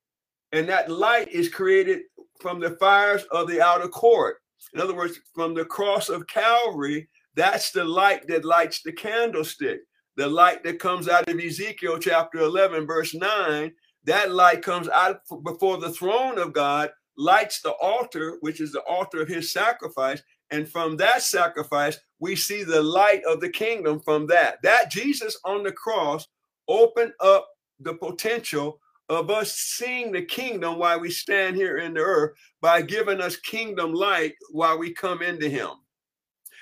and 0.51 0.67
that 0.67 0.89
light 0.89 1.29
is 1.29 1.47
created 1.47 2.01
from 2.41 2.59
the 2.59 2.71
fires 2.71 3.23
of 3.31 3.47
the 3.47 3.61
outer 3.61 3.87
court. 3.87 4.37
In 4.73 4.81
other 4.81 4.95
words, 4.95 5.19
from 5.33 5.53
the 5.53 5.63
cross 5.63 6.09
of 6.09 6.27
Calvary, 6.27 7.07
that's 7.35 7.71
the 7.71 7.83
light 7.83 8.27
that 8.27 8.43
lights 8.43 8.81
the 8.81 8.91
candlestick. 8.91 9.81
The 10.17 10.27
light 10.27 10.63
that 10.63 10.79
comes 10.79 11.07
out 11.07 11.29
of 11.29 11.39
Ezekiel 11.39 11.99
chapter 11.99 12.39
11, 12.39 12.85
verse 12.85 13.13
9, 13.13 13.71
that 14.05 14.31
light 14.31 14.61
comes 14.61 14.87
out 14.89 15.21
before 15.43 15.77
the 15.77 15.91
throne 15.91 16.37
of 16.37 16.53
God, 16.53 16.89
lights 17.17 17.61
the 17.61 17.73
altar, 17.73 18.37
which 18.41 18.59
is 18.59 18.71
the 18.71 18.81
altar 18.81 19.21
of 19.21 19.27
his 19.27 19.51
sacrifice. 19.51 20.21
And 20.49 20.67
from 20.67 20.97
that 20.97 21.21
sacrifice, 21.21 21.97
we 22.19 22.35
see 22.35 22.63
the 22.63 22.81
light 22.81 23.23
of 23.25 23.39
the 23.39 23.49
kingdom 23.49 23.99
from 23.99 24.27
that. 24.27 24.61
That 24.63 24.91
Jesus 24.91 25.37
on 25.45 25.63
the 25.63 25.71
cross 25.71 26.27
opened 26.67 27.13
up 27.19 27.47
the 27.79 27.93
potential 27.93 28.79
of 29.09 29.29
us 29.29 29.53
seeing 29.53 30.11
the 30.11 30.21
kingdom 30.21 30.77
while 30.77 30.99
we 30.99 31.11
stand 31.11 31.55
here 31.55 31.79
in 31.79 31.93
the 31.93 31.99
earth 31.99 32.31
by 32.61 32.81
giving 32.81 33.19
us 33.19 33.35
kingdom 33.35 33.93
light 33.93 34.33
while 34.51 34.77
we 34.77 34.93
come 34.93 35.21
into 35.21 35.49
him. 35.49 35.69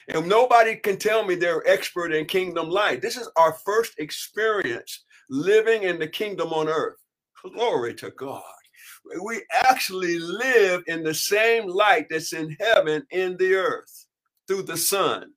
And 0.07 0.27
nobody 0.27 0.75
can 0.75 0.97
tell 0.97 1.23
me 1.23 1.35
they're 1.35 1.67
expert 1.67 2.11
in 2.11 2.25
kingdom 2.25 2.69
light. 2.69 3.01
This 3.01 3.17
is 3.17 3.29
our 3.35 3.53
first 3.53 3.93
experience 3.99 5.03
living 5.29 5.83
in 5.83 5.99
the 5.99 6.07
kingdom 6.07 6.51
on 6.51 6.67
earth. 6.67 6.97
Glory 7.43 7.93
to 7.95 8.11
God. 8.11 8.43
We 9.21 9.41
actually 9.53 10.19
live 10.19 10.83
in 10.87 11.03
the 11.03 11.13
same 11.13 11.67
light 11.67 12.07
that's 12.09 12.33
in 12.33 12.55
heaven 12.59 13.03
in 13.11 13.37
the 13.37 13.55
earth 13.55 14.07
through 14.47 14.63
the 14.63 14.77
sun. 14.77 15.31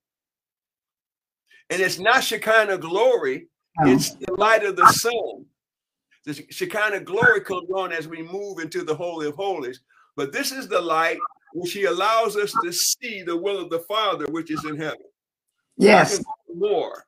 And 1.71 1.81
it's 1.81 1.99
not 1.99 2.25
Shekinah 2.25 2.79
glory, 2.79 3.49
it's 3.85 4.11
the 4.15 4.35
light 4.35 4.65
of 4.65 4.77
the 4.77 4.87
sun. 4.89 5.47
The 6.25 6.45
Shekinah 6.51 7.01
glory 7.01 7.41
comes 7.41 7.71
on 7.71 7.93
as 7.93 8.07
we 8.07 8.23
move 8.23 8.59
into 8.59 8.85
the 8.85 8.95
Holy 8.95 9.27
of 9.27 9.35
Holies. 9.35 9.81
But 10.15 10.33
this 10.33 10.53
is 10.53 10.69
the 10.69 10.81
light 10.81 11.19
which 11.55 11.73
He 11.73 11.85
allows 11.85 12.37
us 12.37 12.55
to 12.63 12.73
see 12.73 13.23
the 13.23 13.37
will 13.37 13.59
of 13.59 13.71
the 13.71 13.81
Father, 13.81 14.27
which 14.27 14.51
is 14.51 14.65
in 14.65 14.77
heaven. 14.77 14.99
Yes. 15.77 16.23
More. 16.55 17.07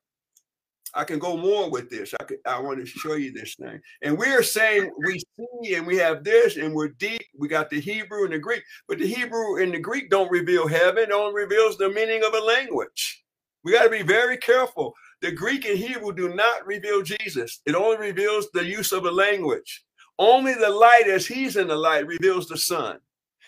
I 0.95 1.05
can 1.05 1.19
go 1.19 1.37
more 1.37 1.71
with 1.71 1.91
this. 1.91 2.15
I 2.21 2.25
could, 2.25 2.39
I 2.47 2.61
want 2.61 2.79
to 2.79 2.87
show 2.87 3.15
you 3.15 3.33
this 3.33 3.57
thing. 3.57 3.81
And 4.03 4.17
we're 4.17 4.43
saying 4.43 4.93
we 5.05 5.21
see 5.37 5.75
and 5.75 5.87
we 5.87 5.97
have 5.97 6.23
this 6.23 6.57
and 6.57 6.75
we're 6.75 6.89
deep. 6.89 7.23
We 7.37 7.49
got 7.49 7.71
the 7.71 7.81
Hebrew 7.81 8.25
and 8.25 8.33
the 8.33 8.39
Greek, 8.39 8.63
but 8.87 8.99
the 8.99 9.07
Hebrew 9.07 9.63
and 9.63 9.75
the 9.75 9.81
Greek 9.81 10.11
don't 10.11 10.31
reveal 10.31 10.69
heaven, 10.69 11.05
it 11.05 11.13
only 11.13 11.35
reveals 11.35 11.77
the 11.77 11.91
meaning 11.91 12.23
of 12.25 12.35
a 12.35 12.41
language. 12.41 13.25
We 13.65 13.73
got 13.73 13.85
to 13.85 13.91
be 13.91 14.03
very 14.03 14.37
careful. 14.37 14.95
The 15.21 15.33
Greek 15.33 15.65
and 15.65 15.79
Hebrew 15.79 16.13
do 16.13 16.35
not 16.35 16.67
reveal 16.67 17.03
Jesus. 17.03 17.61
It 17.67 17.75
only 17.75 17.97
reveals 17.97 18.49
the 18.53 18.65
use 18.65 18.93
of 18.93 19.07
a 19.07 19.11
language. 19.11 19.85
Only 20.19 20.55
the 20.55 20.71
light 20.71 21.09
as 21.09 21.27
he's 21.27 21.57
in 21.57 21.69
the 21.69 21.77
light 21.77 22.07
reveals 22.07 22.47
the 22.47 22.59
Son. 22.59 22.99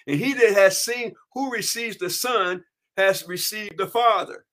And 0.07 0.19
he 0.19 0.33
that 0.33 0.55
has 0.55 0.83
seen 0.83 1.15
who 1.35 1.53
receives 1.53 1.99
the 1.99 2.11
Son 2.11 2.65
has 2.97 3.29
received 3.29 3.79
the 3.79 3.87
Father. 3.87 4.46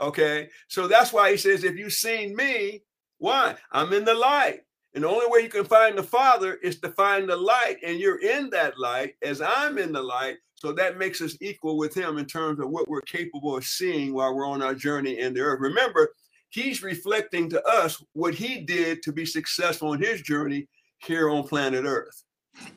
Okay, 0.00 0.48
so 0.68 0.86
that's 0.86 1.12
why 1.12 1.30
he 1.30 1.36
says, 1.36 1.64
if 1.64 1.76
you've 1.76 1.92
seen 1.92 2.36
me, 2.36 2.82
why? 3.18 3.56
I'm 3.72 3.92
in 3.92 4.04
the 4.04 4.14
light. 4.14 4.60
And 4.94 5.04
the 5.04 5.08
only 5.08 5.26
way 5.28 5.40
you 5.40 5.48
can 5.48 5.64
find 5.64 5.98
the 5.98 6.02
Father 6.02 6.54
is 6.54 6.80
to 6.80 6.90
find 6.90 7.28
the 7.28 7.36
light, 7.36 7.76
and 7.84 7.98
you're 7.98 8.20
in 8.20 8.48
that 8.50 8.78
light 8.78 9.14
as 9.22 9.40
I'm 9.40 9.76
in 9.78 9.92
the 9.92 10.02
light. 10.02 10.36
So 10.54 10.72
that 10.72 10.98
makes 10.98 11.20
us 11.20 11.36
equal 11.40 11.76
with 11.76 11.94
him 11.94 12.18
in 12.18 12.26
terms 12.26 12.58
of 12.58 12.70
what 12.70 12.88
we're 12.88 13.00
capable 13.02 13.56
of 13.56 13.64
seeing 13.64 14.12
while 14.14 14.34
we're 14.34 14.46
on 14.46 14.62
our 14.62 14.74
journey 14.74 15.20
in 15.20 15.34
the 15.34 15.40
earth. 15.40 15.60
Remember, 15.60 16.10
he's 16.50 16.82
reflecting 16.82 17.48
to 17.50 17.62
us 17.64 18.02
what 18.14 18.34
he 18.34 18.60
did 18.60 19.02
to 19.02 19.12
be 19.12 19.26
successful 19.26 19.92
in 19.92 20.02
his 20.02 20.22
journey 20.22 20.66
here 20.98 21.30
on 21.30 21.46
planet 21.46 21.84
earth. 21.84 22.24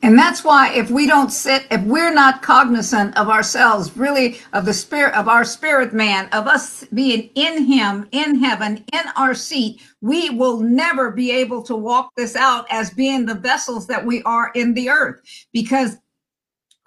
And 0.04 0.18
that's 0.18 0.42
why 0.42 0.72
if 0.74 0.90
we 0.90 1.06
don't 1.06 1.30
sit, 1.30 1.64
if 1.70 1.80
we're 1.82 2.12
not 2.12 2.42
cognizant 2.42 3.16
of 3.16 3.28
ourselves, 3.28 3.96
really 3.96 4.40
of 4.52 4.64
the 4.64 4.74
spirit 4.74 5.14
of 5.14 5.28
our 5.28 5.44
spirit 5.44 5.92
man, 5.92 6.28
of 6.32 6.48
us 6.48 6.84
being 6.92 7.30
in 7.36 7.64
him, 7.64 8.08
in 8.10 8.42
heaven, 8.42 8.84
in 8.92 9.04
our 9.16 9.32
seat, 9.32 9.80
we 10.00 10.30
will 10.30 10.58
never 10.58 11.12
be 11.12 11.30
able 11.30 11.62
to 11.62 11.76
walk 11.76 12.10
this 12.16 12.34
out 12.34 12.66
as 12.68 12.90
being 12.90 13.24
the 13.24 13.34
vessels 13.34 13.86
that 13.86 14.04
we 14.04 14.24
are 14.24 14.50
in 14.56 14.74
the 14.74 14.90
earth 14.90 15.20
because 15.52 15.98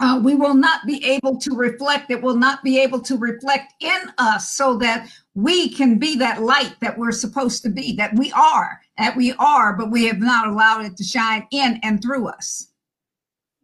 uh, 0.02 0.20
we 0.22 0.36
will 0.36 0.54
not 0.54 0.86
be 0.86 1.02
able 1.06 1.38
to 1.38 1.56
reflect, 1.56 2.12
it 2.12 2.22
will 2.22 2.36
not 2.36 2.62
be 2.66 2.78
able 2.82 3.00
to 3.00 3.18
reflect 3.18 3.74
in 3.80 4.12
us 4.18 4.58
so 4.58 4.76
that 4.78 5.10
we 5.36 5.70
can 5.70 5.98
be 5.98 6.18
that 6.18 6.42
light 6.42 6.76
that 6.82 6.98
we're 6.98 7.14
supposed 7.14 7.64
to 7.64 7.70
be, 7.70 7.94
that 7.96 8.14
we 8.16 8.30
are, 8.34 8.82
that 8.98 9.16
we 9.16 9.32
are, 9.40 9.74
but 9.74 9.90
we 9.90 10.04
have 10.04 10.20
not 10.20 10.50
allowed 10.50 10.86
it 10.86 10.98
to 10.98 11.04
shine 11.06 11.48
in 11.52 11.80
and 11.82 12.02
through 12.02 12.28
us. 12.28 12.74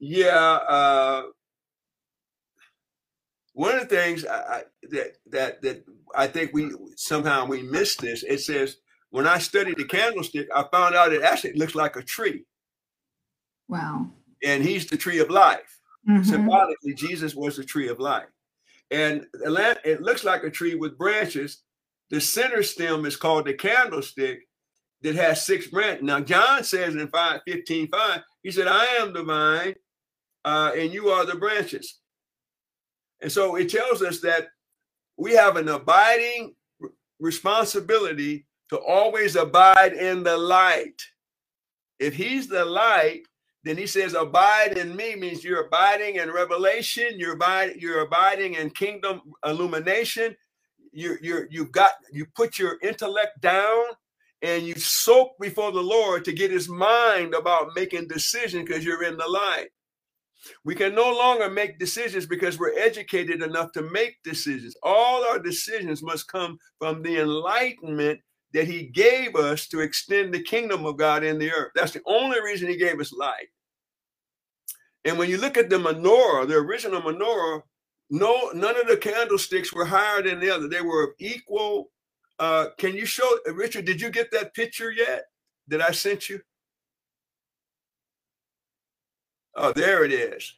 Yeah, 0.04 0.58
uh, 0.68 1.24
one 3.54 3.76
of 3.76 3.88
the 3.88 3.96
things 3.96 4.26
I, 4.26 4.36
I, 4.36 4.64
that 4.90 5.18
that 5.28 5.62
that 5.62 5.86
I 6.16 6.26
think 6.26 6.52
we 6.54 6.72
somehow 6.96 7.46
we 7.46 7.62
miss 7.62 7.96
this. 7.98 8.24
It 8.24 8.40
says 8.40 8.78
when 9.12 9.28
I 9.28 9.38
studied 9.38 9.78
the 9.78 9.86
candlestick, 9.86 10.48
I 10.56 10.66
found 10.72 10.96
out 10.96 11.14
it 11.14 11.22
actually 11.22 11.54
looks 11.54 11.76
like 11.76 11.98
a 11.98 12.02
tree. 12.02 12.46
Wow! 13.68 14.10
And 14.44 14.64
he's 14.64 14.88
the 14.88 14.98
tree 14.98 15.20
of 15.20 15.30
life. 15.30 15.80
Mm-hmm. 16.10 16.24
Symbolically, 16.24 16.96
Jesus 16.96 17.36
was 17.36 17.58
the 17.58 17.64
tree 17.64 17.88
of 17.88 18.00
life, 18.00 18.30
and 18.90 19.28
it 19.36 20.02
looks 20.02 20.24
like 20.24 20.44
a 20.44 20.50
tree 20.50 20.74
with 20.74 20.98
branches. 20.98 21.62
The 22.10 22.20
center 22.20 22.64
stem 22.64 23.06
is 23.06 23.16
called 23.16 23.46
the 23.46 23.54
candlestick 23.54 24.48
that 25.04 25.16
has 25.16 25.46
six 25.46 25.68
branches. 25.68 26.04
Now, 26.04 26.20
John 26.20 26.64
says 26.64 26.96
in 26.96 27.08
5, 27.08 27.42
15, 27.48 27.88
5, 27.88 28.22
he 28.44 28.52
said, 28.52 28.68
I 28.68 28.86
am 29.00 29.14
the 29.14 29.24
vine, 29.24 29.76
uh, 30.46 30.72
and 30.76 30.94
you 30.94 31.10
are 31.10 31.26
the 31.26 31.36
branches. 31.36 32.00
And 33.22 33.32
so 33.32 33.56
it 33.56 33.70
tells 33.70 34.02
us 34.02 34.20
that 34.22 34.48
we 35.18 35.34
have 35.34 35.56
an 35.56 35.70
abiding 35.70 36.56
responsibility 37.20 38.48
to 38.70 38.80
always 38.80 39.36
abide 39.36 39.94
in 39.94 40.24
the 40.24 40.38
light. 40.38 41.00
If 42.00 42.16
he's 42.16 42.48
the 42.48 42.66
light, 42.66 43.22
then 43.64 43.78
he 43.78 43.86
says, 43.86 44.16
abide 44.16 44.78
in 44.78 44.96
me 44.96 45.16
means 45.16 45.44
you're 45.44 45.66
abiding 45.66 46.16
in 46.16 46.32
revelation, 46.32 47.20
you're 47.20 47.34
abiding, 47.34 47.80
you're 47.80 48.02
abiding 48.02 48.56
in 48.56 48.72
kingdom 48.72 49.22
illumination. 49.46 50.36
You 50.94 51.18
you 51.22 51.48
you've 51.50 51.72
got 51.72 51.92
you 52.12 52.26
put 52.36 52.60
your 52.60 52.78
intellect 52.82 53.40
down 53.40 53.84
and 54.42 54.64
you 54.64 54.74
soak 54.76 55.38
before 55.40 55.72
the 55.72 55.82
Lord 55.82 56.26
to 56.26 56.34
get 56.34 56.52
his 56.52 56.68
mind 56.68 57.34
about 57.34 57.76
making 57.76 58.08
decisions 58.08 58.68
because 58.68 58.84
you're 58.84 59.04
in 59.04 59.18
the 59.18 59.28
light. 59.28 59.70
We 60.66 60.76
can 60.76 60.96
no 60.96 61.12
longer 61.12 61.50
make 61.50 61.80
decisions 61.80 62.26
because 62.26 62.60
we're 62.60 62.78
educated 62.78 63.42
enough 63.42 63.72
to 63.74 63.82
make 63.82 64.18
decisions. 64.24 64.76
All 64.84 65.24
our 65.26 65.40
decisions 65.40 66.02
must 66.02 66.28
come 66.28 66.58
from 66.80 67.02
the 67.02 67.20
enlightenment 67.20 68.20
that 68.54 68.68
he 68.68 68.88
gave 68.88 69.36
us 69.36 69.68
to 69.68 69.80
extend 69.80 70.34
the 70.34 70.44
kingdom 70.44 70.86
of 70.86 70.98
God 70.98 71.24
in 71.24 71.38
the 71.38 71.52
earth. 71.52 71.72
That's 71.76 71.94
the 71.94 72.02
only 72.06 72.42
reason 72.42 72.68
he 72.68 72.78
gave 72.78 73.00
us 73.00 73.14
light. 73.14 73.48
And 75.06 75.18
when 75.18 75.30
you 75.30 75.38
look 75.38 75.58
at 75.58 75.70
the 75.70 75.78
menorah, 75.78 76.48
the 76.48 76.56
original 76.56 77.02
menorah, 77.02 77.62
no, 78.10 78.52
none 78.54 78.80
of 78.80 78.88
the 78.88 78.98
candlesticks 78.98 79.74
were 79.74 79.86
higher 79.86 80.22
than 80.22 80.40
the 80.40 80.50
other. 80.50 80.68
They 80.68 80.82
were 80.82 81.04
of 81.04 81.10
equal. 81.20 81.92
Uh, 82.40 82.68
can 82.78 82.94
you 82.94 83.06
show 83.06 83.40
Richard? 83.54 83.86
Did 83.86 84.02
you 84.02 84.10
get 84.10 84.32
that 84.32 84.54
picture 84.54 84.92
yet 84.92 85.24
that 85.70 85.82
I 85.82 85.92
sent 85.92 86.30
you? 86.30 86.42
Oh, 89.56 89.74
there 89.74 90.04
it 90.04 90.12
is. 90.12 90.54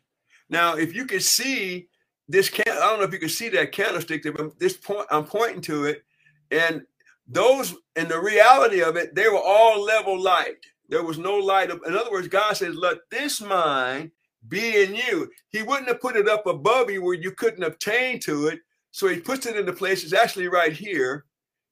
Now, 0.50 0.75
if 0.75 0.93
you 0.93 1.05
can 1.05 1.19
see 1.19 1.88
this 2.27 2.50
can 2.50 2.63
I 2.67 2.79
don't 2.79 3.00
know 3.00 3.05
if 3.05 3.13
you 3.13 3.19
can 3.19 3.29
see 3.29 3.50
that 3.50 3.71
candlestick 3.71 4.23
but 4.23 4.57
this 4.59 4.77
point 4.77 5.07
I'm 5.12 5.25
pointing 5.25 5.62
to 5.62 5.85
it, 5.85 6.03
and 6.51 6.83
those 7.27 7.75
in 7.95 8.07
the 8.07 8.19
reality 8.19 8.81
of 8.81 8.95
it, 8.95 9.15
they 9.15 9.27
were 9.27 9.41
all 9.43 9.83
level 9.83 10.21
light. 10.21 10.57
There 10.89 11.03
was 11.03 11.17
no 11.17 11.38
light. 11.38 11.71
Of, 11.71 11.81
in 11.85 11.95
other 11.95 12.12
words, 12.12 12.27
God 12.27 12.55
says, 12.55 12.75
"Let 12.75 12.97
this 13.09 13.41
mind 13.41 14.12
be 14.47 14.83
in 14.83 14.95
you." 14.95 15.29
He 15.50 15.63
wouldn't 15.63 15.88
have 15.88 16.01
put 16.01 16.15
it 16.15 16.29
up 16.29 16.45
above 16.47 16.89
you 16.89 17.03
where 17.03 17.13
you 17.15 17.31
couldn't 17.31 17.63
obtain 17.63 18.19
to 18.21 18.47
it. 18.47 18.59
So 18.91 19.07
he 19.07 19.19
puts 19.19 19.45
it 19.45 19.55
in 19.57 19.65
the 19.65 19.73
place. 19.73 20.03
It's 20.03 20.13
actually 20.13 20.47
right 20.47 20.73
here. 20.73 21.25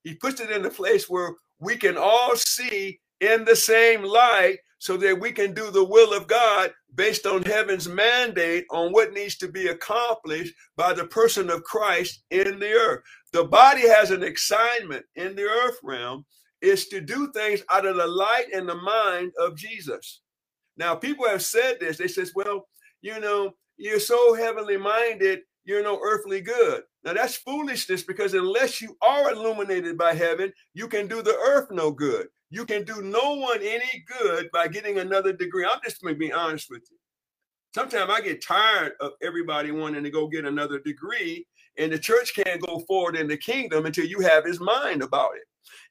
He 0.04 0.16
puts 0.16 0.40
it 0.40 0.50
in 0.50 0.63
the 0.63 0.70
place 0.70 1.10
where 1.10 1.36
we 1.60 1.78
can 1.78 1.96
all 1.98 2.36
see 2.36 3.00
in 3.20 3.46
the 3.46 3.56
same 3.56 4.04
light 4.04 4.58
so 4.80 4.98
that 4.98 5.20
we 5.20 5.32
can 5.32 5.54
do 5.54 5.70
the 5.70 5.84
will 5.84 6.13
of 6.13 6.28
God 6.28 6.74
based 6.96 7.26
on 7.26 7.44
heaven's 7.44 7.88
mandate 7.90 8.66
on 8.72 8.92
what 8.92 9.14
needs 9.14 9.38
to 9.38 9.48
be 9.50 9.68
accomplished 9.68 10.54
by 10.78 10.94
the 10.94 11.06
person 11.06 11.50
of 11.50 11.64
Christ 11.64 12.24
in 12.32 12.60
the 12.60 12.72
earth. 12.74 13.02
The 13.34 13.46
body 13.46 13.88
has 13.88 14.12
an 14.12 14.24
assignment 14.24 15.06
in 15.16 15.36
the 15.36 15.44
earth 15.44 15.78
realm 15.84 16.26
is 16.62 16.88
to 16.90 17.02
do 17.02 17.32
things 17.34 17.62
out 17.72 17.86
of 17.86 17.98
the 17.98 18.08
light 18.08 18.48
and 18.54 18.68
the 18.70 18.76
mind 18.76 19.32
of 19.40 19.58
Jesus. 19.58 20.22
Now, 20.78 20.96
people 20.96 21.28
have 21.28 21.44
said 21.44 21.78
this. 21.80 21.98
They 21.98 22.08
says, 22.08 22.34
well, 22.36 22.68
you 23.02 23.20
know, 23.20 23.52
you're 23.78 24.00
so 24.00 24.36
heavenly 24.36 24.78
minded, 24.78 25.40
you're 25.66 25.84
no 25.84 26.00
earthly 26.04 26.42
good. 26.42 26.84
Now 27.04 27.14
that's 27.14 27.36
foolishness 27.36 28.04
because 28.04 28.34
unless 28.34 28.82
you 28.82 28.96
are 29.02 29.32
illuminated 29.32 29.98
by 29.98 30.14
heaven, 30.14 30.52
you 30.74 30.88
can 30.88 31.08
do 31.08 31.22
the 31.22 31.36
earth 31.36 31.68
no 31.72 31.92
good. 31.92 32.28
You 32.51 32.65
can 32.65 32.84
do 32.84 33.01
no 33.01 33.36
one 33.36 33.60
any 33.62 34.03
good 34.20 34.50
by 34.51 34.67
getting 34.67 35.00
another 35.00 35.31
degree. 35.31 35.65
I'm 35.65 35.79
just 35.84 36.01
going 36.01 36.13
to 36.15 36.20
be 36.20 36.34
honest 36.34 36.67
with 36.70 36.84
you. 36.91 36.98
Sometimes 37.74 38.12
I 38.12 38.20
get 38.20 38.43
tired 38.43 38.91
of 39.00 39.13
everybody 39.24 39.72
wanting 39.72 40.03
to 40.03 40.10
go 40.10 40.27
get 40.27 40.43
another 40.43 40.77
degree, 40.79 41.48
and 41.77 41.91
the 41.91 41.98
church 41.98 42.36
can't 42.36 42.62
go 42.62 42.79
forward 42.79 43.15
in 43.15 43.29
the 43.29 43.38
kingdom 43.38 43.86
until 43.86 44.05
you 44.05 44.20
have 44.20 44.43
his 44.43 44.60
mind 44.60 45.01
about 45.01 45.31
it. 45.38 45.43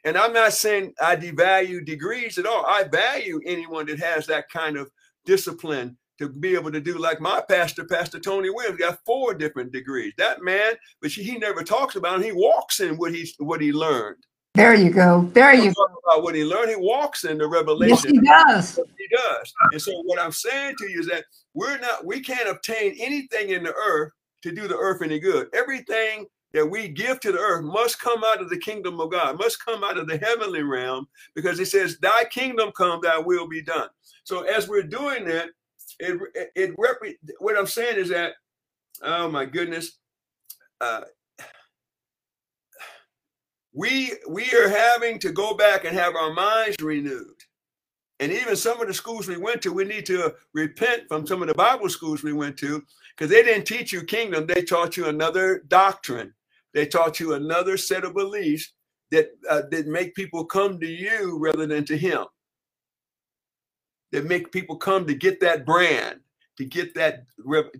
And 0.05 0.19
I'm 0.19 0.35
not 0.35 0.53
saying 0.53 0.93
I 1.01 1.17
devalue 1.17 1.85
degrees 1.85 2.37
at 2.37 2.45
all. 2.45 2.67
I 2.67 2.85
value 2.85 3.41
anyone 3.47 3.87
that 3.87 3.99
has 3.99 4.27
that 4.27 4.51
kind 4.51 4.77
of 4.77 4.91
discipline 5.25 5.97
to 6.19 6.29
be 6.29 6.55
able 6.55 6.71
to 6.73 6.81
do 6.83 6.99
like 6.99 7.23
my 7.23 7.43
pastor, 7.49 7.87
Pastor 7.87 8.21
Tony 8.21 8.51
Williams, 8.51 8.79
got 8.79 8.99
four 9.07 9.33
different 9.33 9.73
degrees. 9.73 10.13
That 10.19 10.43
man, 10.43 10.75
but 11.01 11.11
he 11.11 11.39
never 11.39 11.63
talks 11.63 11.97
about 11.97 12.17
him. 12.17 12.25
He 12.25 12.33
walks 12.33 12.81
in 12.81 12.99
what 12.99 13.15
he 13.15 13.33
what 13.39 13.63
he 13.63 13.73
learned. 13.73 14.23
There 14.55 14.75
you 14.75 14.91
go. 14.91 15.31
There 15.33 15.55
you 15.55 15.73
go. 15.75 15.87
About 16.07 16.23
what 16.23 16.35
he 16.35 16.45
learned, 16.45 16.71
he 16.71 16.77
walks 16.77 17.25
in 17.25 17.39
the 17.39 17.47
revelation. 17.49 17.89
Yes, 17.89 18.03
he 18.05 18.21
does. 18.21 18.81
He 18.99 19.09
does. 19.17 19.55
And 19.71 19.81
so 19.81 20.03
what 20.03 20.21
I'm 20.21 20.33
saying 20.33 20.77
to 20.79 20.91
you 20.91 21.01
is 21.01 21.07
that 21.09 21.25
we're 21.55 21.79
not, 21.79 22.05
we 22.05 22.21
can't 22.21 22.49
obtain 22.49 22.97
anything 23.01 23.51
in 23.51 23.63
the 23.63 23.75
earth 23.75 24.13
to 24.43 24.53
do 24.53 24.69
the 24.69 24.77
earth 24.77 25.03
any 25.03 25.19
good. 25.19 25.49
Everything 25.55 26.27
that 26.53 26.67
we 26.67 26.89
give 26.89 27.21
to 27.21 27.33
the 27.33 27.39
earth 27.39 27.65
must 27.65 28.01
come 28.01 28.23
out 28.25 28.43
of 28.43 28.51
the 28.51 28.59
kingdom 28.59 29.01
of 29.01 29.11
God, 29.11 29.39
must 29.39 29.65
come 29.65 29.85
out 29.85 29.99
of 29.99 30.09
the 30.09 30.19
heavenly 30.19 30.63
realm, 30.63 31.07
because 31.35 31.61
it 31.61 31.67
says, 31.67 31.99
Thy 31.99 32.25
kingdom 32.31 32.73
come, 32.77 33.01
thy 33.03 33.19
will 33.19 33.49
be 33.49 33.63
done. 33.63 33.89
So 34.25 34.43
as 34.43 34.69
we're 34.69 34.83
doing 34.83 35.25
that, 35.27 35.51
it 36.01 36.21
it, 36.35 36.51
it 36.57 37.35
what 37.39 37.57
I'm 37.57 37.67
saying 37.67 37.99
is 37.99 38.09
that, 38.11 38.33
oh 39.03 39.29
my 39.29 39.45
goodness, 39.45 39.99
uh, 40.81 41.03
we 43.73 44.13
we 44.29 44.45
are 44.53 44.69
having 44.69 45.19
to 45.21 45.33
go 45.33 45.55
back 45.55 45.85
and 45.85 45.97
have 45.97 46.15
our 46.17 46.33
minds 46.33 46.77
renewed. 46.81 47.37
And 48.19 48.33
even 48.33 48.55
some 48.55 48.81
of 48.81 48.87
the 48.87 48.95
schools 48.95 49.29
we 49.29 49.37
went 49.37 49.63
to 49.63 49.73
we 49.73 49.85
need 49.85 50.07
to 50.07 50.35
repent 50.53 51.05
from 51.09 51.27
some 51.27 51.43
of 51.43 51.49
the 51.49 51.55
bible 51.55 51.89
schools 51.89 52.23
we 52.23 52.33
went 52.33 52.57
to 52.59 52.83
because 53.17 53.31
they 53.31 53.43
didn't 53.43 53.67
teach 53.67 53.93
you 53.93 54.03
kingdom 54.03 54.47
they 54.47 54.63
taught 54.63 54.97
you 54.97 55.07
another 55.07 55.63
doctrine. 55.69 56.35
They 56.73 56.87
taught 56.87 57.19
you 57.19 57.35
another 57.35 57.77
set 57.77 58.05
of 58.05 58.15
beliefs 58.15 58.73
that 59.11 59.31
uh, 59.49 59.63
that 59.71 59.87
make 59.87 60.15
people 60.15 60.45
come 60.45 60.79
to 60.81 60.87
you 60.87 61.39
rather 61.39 61.67
than 61.67 61.85
to 61.87 61.97
him. 61.97 62.25
That 64.13 64.27
make 64.27 64.53
people 64.53 64.77
come 64.77 65.07
to 65.07 65.15
get 65.15 65.41
that 65.41 65.65
brand 65.65 66.21
to 66.59 66.65
get 66.65 66.95
that 66.95 67.25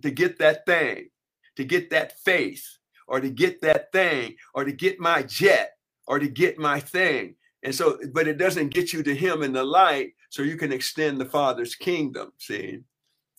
to 0.01 0.11
get 0.11 0.39
that 0.39 0.65
thing 0.65 1.09
to 1.55 1.63
get 1.63 1.89
that 1.89 2.17
faith 2.19 2.65
or 3.07 3.19
to 3.19 3.29
get 3.29 3.61
that 3.61 3.91
thing 3.91 4.35
or 4.53 4.63
to 4.63 4.71
get 4.71 4.99
my 4.99 5.21
jet 5.23 5.73
or 6.07 6.19
to 6.19 6.27
get 6.27 6.57
my 6.57 6.79
thing 6.79 7.35
and 7.63 7.73
so 7.73 7.97
but 8.13 8.27
it 8.27 8.37
doesn't 8.37 8.69
get 8.69 8.93
you 8.93 9.03
to 9.03 9.15
him 9.15 9.43
in 9.43 9.53
the 9.53 9.63
light 9.63 10.13
so 10.29 10.41
you 10.41 10.57
can 10.57 10.71
extend 10.71 11.19
the 11.19 11.25
father's 11.25 11.75
kingdom 11.75 12.31
see 12.37 12.79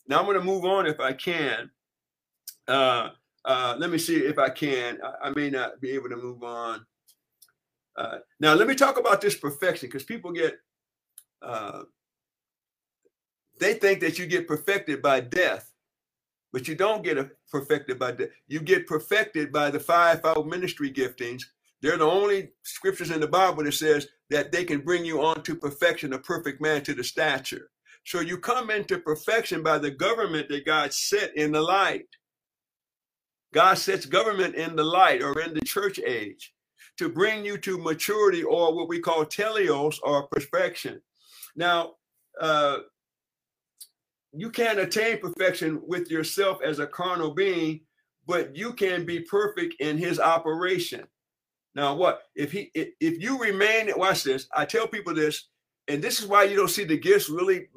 now 0.09 0.19
i'm 0.19 0.25
going 0.25 0.39
to 0.39 0.45
move 0.45 0.65
on 0.65 0.87
if 0.87 1.01
i 1.01 1.13
can 1.13 1.71
uh 2.69 3.09
uh 3.45 3.75
let 3.79 3.91
me 3.91 3.99
see 3.99 4.17
if 4.17 4.39
i 4.39 4.49
can 4.49 4.99
i, 5.05 5.29
I 5.29 5.31
may 5.31 5.51
not 5.51 5.81
be 5.81 5.91
able 5.91 6.09
to 6.09 6.17
move 6.17 6.43
on 6.43 6.85
uh, 7.97 8.19
now, 8.41 8.55
let 8.55 8.67
me 8.67 8.75
talk 8.75 8.99
about 8.99 9.21
this 9.21 9.37
perfection 9.37 9.89
because 9.89 10.05
people 10.05 10.33
get, 10.33 10.55
uh, 11.43 11.83
they 13.61 13.75
think 13.75 14.01
that 14.01 14.19
you 14.19 14.27
get 14.27 14.49
perfected 14.49 15.03
by 15.03 15.21
death, 15.21 15.71
but 16.53 16.67
you 16.67 16.75
don't 16.75 17.05
get 17.05 17.19
perfected 17.51 17.99
by 17.99 18.13
death. 18.13 18.31
You 18.49 18.61
get 18.61 18.87
perfected 18.87 19.53
by 19.53 19.71
the 19.71 19.81
fivefold 19.81 20.49
ministry 20.49 20.91
giftings. 20.91 21.43
They're 21.83 21.99
the 21.99 22.05
only 22.05 22.51
scriptures 22.63 23.11
in 23.11 23.21
the 23.21 23.27
Bible 23.27 23.65
that 23.65 23.73
says 23.73 24.07
that 24.31 24.53
they 24.53 24.65
can 24.65 24.81
bring 24.81 25.05
you 25.05 25.23
on 25.23 25.43
to 25.43 25.57
perfection, 25.57 26.13
a 26.13 26.19
perfect 26.19 26.61
man 26.61 26.83
to 26.83 26.95
the 26.95 27.03
stature. 27.03 27.71
So 28.05 28.21
you 28.21 28.39
come 28.39 28.71
into 28.71 28.99
perfection 28.99 29.63
by 29.63 29.79
the 29.79 29.91
government 29.91 30.49
that 30.49 30.65
God 30.65 30.93
set 30.93 31.37
in 31.37 31.53
the 31.53 31.61
light. 31.61 32.07
God 33.53 33.75
sets 33.79 34.07
government 34.07 34.55
in 34.55 34.77
the 34.77 34.85
light 34.85 35.23
or 35.23 35.41
in 35.41 35.55
the 35.55 35.61
church 35.61 35.99
age 35.99 36.53
to 36.99 37.09
bring 37.09 37.45
you 37.45 37.59
to 37.59 37.79
maturity 37.79 38.43
or 38.43 38.75
what 38.75 38.89
we 38.89 39.01
call 39.01 39.25
teleos 39.25 39.99
or 40.03 40.29
perfection. 40.29 41.01
Now, 41.57 41.95
uh, 42.41 42.79
you 44.33 44.51
can't 44.51 44.79
attain 44.79 45.19
perfection 45.19 45.83
with 45.87 46.11
yourself 46.11 46.59
as 46.65 46.79
a 46.79 46.87
carnal 46.87 47.33
being, 47.33 47.81
but 48.27 48.57
you 48.57 48.73
can 48.73 49.05
be 49.05 49.21
perfect 49.21 49.75
in 49.81 49.99
his 49.99 50.19
operation. 50.19 51.05
Now, 51.75 51.95
what 51.95 52.25
if 52.35 52.53
he 52.53 52.71
if, 52.75 53.21
you 53.21 53.39
remain, 53.39 53.91
watch 53.97 54.25
this, 54.25 54.47
I 54.55 54.65
tell 54.65 54.87
people 54.87 55.15
this, 55.15 55.49
and 55.89 56.03
this 56.03 56.21
is 56.21 56.27
why 56.27 56.45
you 56.45 56.57
don't 56.57 56.69
see 56.69 56.85
the 56.85 56.99
gifts 56.99 57.31
really 57.31 57.69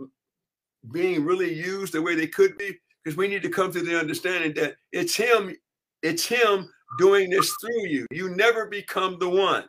being 0.91 1.23
really 1.23 1.53
used 1.53 1.93
the 1.93 2.01
way 2.01 2.15
they 2.15 2.27
could 2.27 2.57
be, 2.57 2.77
because 3.03 3.17
we 3.17 3.27
need 3.27 3.41
to 3.43 3.49
come 3.49 3.71
to 3.71 3.81
the 3.81 3.97
understanding 3.97 4.53
that 4.55 4.75
it's 4.91 5.15
him, 5.15 5.55
it's 6.03 6.25
him 6.25 6.69
doing 6.97 7.29
this 7.29 7.53
through 7.61 7.87
you. 7.87 8.05
You 8.11 8.35
never 8.35 8.65
become 8.65 9.17
the 9.19 9.29
one. 9.29 9.65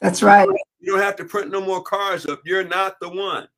That's 0.00 0.22
right. 0.22 0.46
You 0.80 0.92
don't 0.92 1.00
have 1.00 1.16
to 1.16 1.24
print 1.24 1.50
no 1.50 1.60
more 1.60 1.82
cars 1.82 2.26
up. 2.26 2.42
You're 2.44 2.68
not 2.68 3.00
the 3.00 3.08
one. 3.08 3.48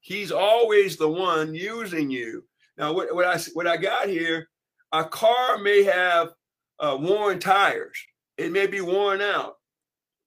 He's 0.00 0.32
always 0.32 0.96
the 0.96 1.08
one 1.08 1.54
using 1.54 2.10
you. 2.10 2.44
Now, 2.78 2.92
what, 2.92 3.14
what 3.14 3.26
I 3.26 3.38
what 3.52 3.66
I 3.66 3.76
got 3.76 4.08
here, 4.08 4.48
a 4.92 5.04
car 5.04 5.58
may 5.58 5.82
have 5.82 6.30
uh, 6.80 6.96
worn 6.98 7.38
tires. 7.38 7.98
It 8.36 8.52
may 8.52 8.66
be 8.66 8.80
worn 8.80 9.20
out, 9.20 9.56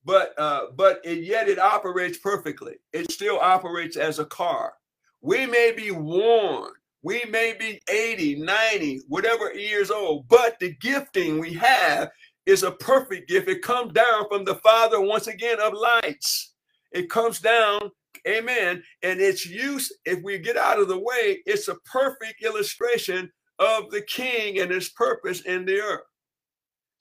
but 0.05 0.33
uh, 0.39 0.67
but 0.75 1.01
it, 1.03 1.23
yet 1.23 1.49
it 1.49 1.59
operates 1.59 2.17
perfectly. 2.17 2.75
It 2.93 3.11
still 3.11 3.39
operates 3.39 3.97
as 3.97 4.19
a 4.19 4.25
car. 4.25 4.73
We 5.21 5.45
may 5.45 5.73
be 5.75 5.91
worn. 5.91 6.71
We 7.03 7.23
may 7.29 7.53
be 7.57 7.79
80, 7.89 8.35
90, 8.41 9.01
whatever 9.07 9.53
years 9.53 9.91
old, 9.91 10.27
but 10.27 10.59
the 10.59 10.75
gifting 10.81 11.39
we 11.39 11.53
have 11.53 12.09
is 12.45 12.63
a 12.63 12.71
perfect 12.71 13.29
gift. 13.29 13.47
It 13.47 13.61
comes 13.61 13.93
down 13.93 14.27
from 14.29 14.45
the 14.45 14.55
Father, 14.55 14.99
once 14.99 15.27
again, 15.27 15.59
of 15.59 15.73
lights. 15.73 16.53
It 16.91 17.09
comes 17.09 17.39
down, 17.39 17.91
amen. 18.27 18.83
And 19.03 19.19
its 19.19 19.45
use, 19.45 19.91
if 20.05 20.23
we 20.23 20.39
get 20.39 20.57
out 20.57 20.79
of 20.79 20.87
the 20.87 20.99
way, 20.99 21.39
it's 21.45 21.67
a 21.67 21.75
perfect 21.85 22.43
illustration 22.43 23.31
of 23.59 23.91
the 23.91 24.01
King 24.01 24.59
and 24.59 24.71
his 24.71 24.89
purpose 24.89 25.41
in 25.41 25.65
the 25.65 25.79
earth. 25.79 26.01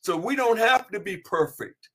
So 0.06 0.16
we 0.16 0.36
don't 0.36 0.60
have 0.60 0.86
to 0.92 1.00
be 1.00 1.16
perfect. 1.16 1.88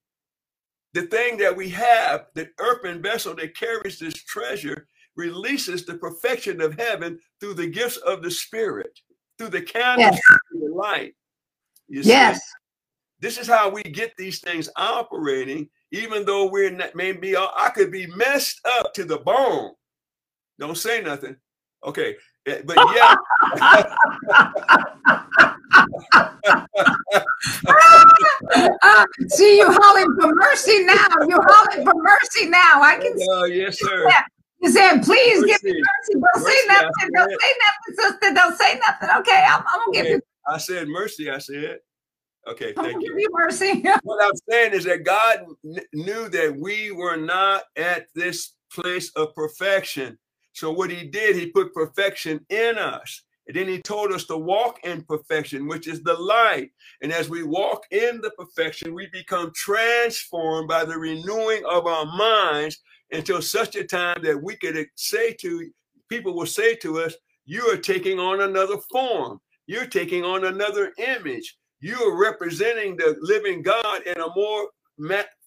The 0.93 1.03
thing 1.03 1.37
that 1.37 1.55
we 1.55 1.69
have, 1.69 2.25
the 2.35 2.49
earthen 2.59 3.01
vessel 3.01 3.33
that 3.35 3.55
carries 3.55 3.99
this 3.99 4.15
treasure, 4.15 4.85
releases 5.15 5.85
the 5.85 5.93
perfection 5.93 6.59
of 6.59 6.77
heaven 6.77 7.17
through 7.39 7.53
the 7.53 7.67
gifts 7.67 7.95
of 7.95 8.21
the 8.21 8.29
Spirit, 8.29 8.91
through 9.37 9.51
the 9.51 9.61
candle 9.61 10.11
yes. 10.11 10.19
the 10.51 10.75
light. 10.75 11.13
You 11.87 12.01
yes. 12.01 12.35
See? 12.35 12.41
This 13.21 13.37
is 13.37 13.47
how 13.47 13.69
we 13.69 13.81
get 13.81 14.11
these 14.17 14.41
things 14.41 14.67
operating, 14.75 15.69
even 15.93 16.25
though 16.25 16.49
we're 16.49 16.69
not, 16.69 16.93
maybe 16.93 17.37
I 17.37 17.71
could 17.73 17.93
be 17.93 18.07
messed 18.07 18.59
up 18.65 18.93
to 18.95 19.05
the 19.05 19.19
bone. 19.19 19.71
Don't 20.59 20.77
say 20.77 21.01
nothing. 21.01 21.37
Okay. 21.85 22.17
Eh, 22.45 22.61
but 22.65 22.75
yeah. 22.93 23.15
see 29.29 29.57
you 29.57 29.65
hollering 29.67 30.15
for 30.19 30.33
mercy 30.33 30.83
now. 30.85 31.07
You 31.27 31.39
hollering 31.41 31.85
for 31.85 31.93
mercy 32.01 32.49
now. 32.49 32.81
I 32.81 32.97
can. 33.01 33.15
Oh, 33.29 33.45
yes, 33.45 33.79
sir. 33.79 34.07
That. 34.07 34.27
You 34.61 34.69
said, 34.69 35.01
please 35.01 35.41
mercy. 35.41 35.53
give 35.53 35.63
me 35.63 35.71
mercy. 35.73 36.13
Don't 36.13 36.43
mercy, 36.43 36.55
say 36.55 36.67
nothing. 36.67 37.11
Don't 37.15 37.41
say 37.41 37.51
nothing, 37.65 37.95
sister. 37.95 38.33
Don't 38.35 38.57
say 38.57 38.79
nothing. 38.79 39.09
Okay, 39.19 39.45
I'm, 39.47 39.63
I'm 39.67 39.79
gonna 39.85 40.03
give 40.03 40.05
you. 40.07 40.21
I 40.47 40.57
said 40.57 40.87
mercy. 40.87 41.29
I 41.29 41.39
said. 41.39 41.79
Okay, 42.47 42.73
thank 42.73 42.95
I'm 42.95 43.01
you. 43.01 43.09
Give 43.09 43.19
you 43.19 43.29
mercy. 43.31 43.83
what 44.03 44.23
I'm 44.23 44.37
saying 44.49 44.73
is 44.73 44.83
that 44.85 45.03
God 45.03 45.45
knew 45.93 46.29
that 46.29 46.55
we 46.59 46.91
were 46.91 47.17
not 47.17 47.63
at 47.75 48.07
this 48.15 48.53
place 48.73 49.11
of 49.15 49.33
perfection. 49.35 50.17
So 50.53 50.71
what 50.71 50.91
He 50.91 51.07
did, 51.07 51.35
He 51.35 51.47
put 51.47 51.73
perfection 51.73 52.45
in 52.49 52.77
us. 52.77 53.23
And 53.51 53.59
then 53.59 53.67
he 53.67 53.81
told 53.81 54.13
us 54.13 54.23
to 54.27 54.37
walk 54.37 54.79
in 54.85 55.03
perfection, 55.03 55.67
which 55.67 55.85
is 55.85 56.01
the 56.03 56.13
light. 56.13 56.71
And 57.01 57.11
as 57.11 57.27
we 57.27 57.43
walk 57.43 57.83
in 57.91 58.21
the 58.21 58.31
perfection, 58.37 58.95
we 58.95 59.07
become 59.07 59.51
transformed 59.53 60.69
by 60.69 60.85
the 60.85 60.97
renewing 60.97 61.61
of 61.69 61.85
our 61.85 62.05
minds 62.05 62.77
until 63.11 63.41
such 63.41 63.75
a 63.75 63.83
time 63.83 64.23
that 64.23 64.41
we 64.41 64.55
could 64.55 64.87
say 64.95 65.33
to 65.41 65.69
people 66.07 66.33
will 66.33 66.45
say 66.45 66.75
to 66.75 67.01
us, 67.01 67.13
you 67.43 67.69
are 67.69 67.75
taking 67.75 68.19
on 68.19 68.39
another 68.39 68.77
form. 68.89 69.41
You're 69.67 69.85
taking 69.85 70.23
on 70.23 70.45
another 70.45 70.93
image. 70.97 71.57
You 71.81 71.97
are 71.97 72.17
representing 72.17 72.95
the 72.95 73.17
living 73.19 73.63
God 73.63 74.03
in 74.03 74.17
a 74.17 74.33
more 74.33 74.69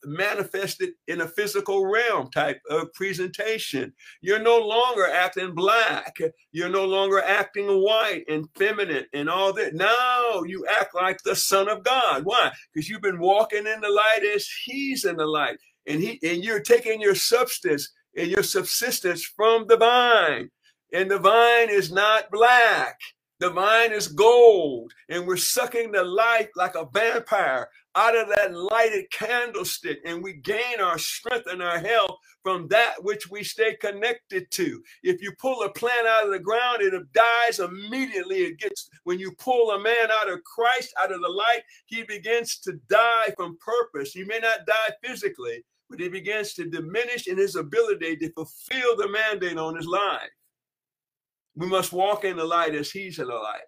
manifested 0.07 0.91
in 1.09 1.21
a 1.21 1.29
physical 1.29 1.87
realm 1.87 2.31
type 2.31 2.61
of 2.71 2.93
presentation. 2.95 3.93
You're 4.21 4.43
no 4.43 4.59
longer 4.59 5.07
acting 5.07 5.55
black. 5.55 6.17
You're 6.53 6.69
no 6.69 6.85
longer 6.85 7.23
acting 7.23 7.67
white 7.67 8.25
and 8.29 8.49
feminine 8.57 9.07
and 9.13 9.29
all 9.29 9.53
that. 9.55 9.75
Now 9.75 10.43
you 10.45 10.67
act 10.81 10.95
like 10.95 11.23
the 11.25 11.37
Son 11.37 11.69
of 11.69 11.85
God. 11.85 12.25
Why? 12.25 12.53
Because 12.73 12.89
you've 12.89 13.03
been 13.03 13.21
walking 13.21 13.67
in 13.67 13.81
the 13.81 13.91
light 13.91 14.23
as 14.35 14.49
He's 14.65 15.05
in 15.05 15.17
the 15.17 15.27
light 15.27 15.59
and 15.87 16.01
he 16.01 16.19
and 16.23 16.45
you're 16.45 16.61
taking 16.61 17.01
your 17.01 17.15
substance 17.15 17.91
and 18.17 18.29
your 18.31 18.43
subsistence 18.43 19.25
from 19.25 19.67
the 19.69 19.77
vine 19.77 20.51
and 20.93 21.11
the 21.11 21.19
vine 21.19 21.71
is 21.71 21.93
not 21.93 22.31
black 22.31 22.99
the 23.41 23.51
vine 23.51 23.93
is 23.93 24.09
gold 24.09 24.93
and 25.09 25.27
we're 25.27 25.37
sucking 25.37 25.91
the 25.91 26.05
light 26.05 26.49
like 26.55 26.75
a 26.77 26.89
vampire 26.93 27.69
out 27.97 28.17
of 28.17 28.29
that 28.29 28.55
lighted 28.55 29.05
candlestick 29.11 29.99
and 30.05 30.23
we 30.23 30.35
gain 30.35 30.81
our 30.81 30.99
strength 30.99 31.47
and 31.51 31.63
our 31.63 31.79
health 31.79 32.17
from 32.43 32.69
that 32.69 32.95
which 33.03 33.31
we 33.31 33.43
stay 33.43 33.75
connected 33.77 34.51
to. 34.51 34.83
If 35.03 35.21
you 35.21 35.33
pull 35.41 35.63
a 35.63 35.73
plant 35.73 36.07
out 36.07 36.27
of 36.27 36.33
the 36.33 36.39
ground 36.39 36.83
it 36.83 36.95
dies 37.13 37.59
immediately. 37.59 38.39
It 38.39 38.59
gets 38.59 38.89
when 39.05 39.19
you 39.19 39.33
pull 39.33 39.73
a 39.73 39.81
man 39.81 40.11
out 40.11 40.31
of 40.31 40.43
christ 40.45 40.95
out 41.03 41.13
of 41.13 41.21
the 41.21 41.29
light 41.29 41.63
he 41.87 42.05
begins 42.05 42.59
to 42.61 42.75
die 42.89 43.33
from 43.37 43.59
purpose. 43.59 44.13
He 44.13 44.25
may 44.25 44.39
not 44.39 44.67
die 44.67 44.95
physically 45.03 45.65
but 45.91 46.01
he 46.01 46.09
begins 46.09 46.55
to 46.55 46.69
diminish 46.69 47.27
in 47.27 47.37
his 47.37 47.57
ability 47.57 48.17
to 48.17 48.31
fulfill 48.33 48.97
the 48.97 49.09
mandate 49.09 49.59
on 49.59 49.77
his 49.77 49.87
life. 49.87 50.31
We 51.57 51.67
must 51.67 51.93
walk 51.93 52.25
in 52.25 52.37
the 52.37 52.45
light 52.45 52.75
as 52.75 52.91
he's 52.91 53.19
in 53.19 53.29
the 53.29 53.35
light. 53.35 53.63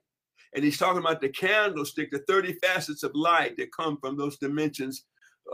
And 0.54 0.64
he's 0.64 0.78
talking 0.78 1.00
about 1.00 1.20
the 1.20 1.28
candlestick, 1.28 2.10
the 2.10 2.24
30 2.26 2.54
facets 2.62 3.02
of 3.02 3.12
light 3.14 3.56
that 3.58 3.74
come 3.76 3.98
from 4.00 4.16
those 4.16 4.38
dimensions 4.38 5.04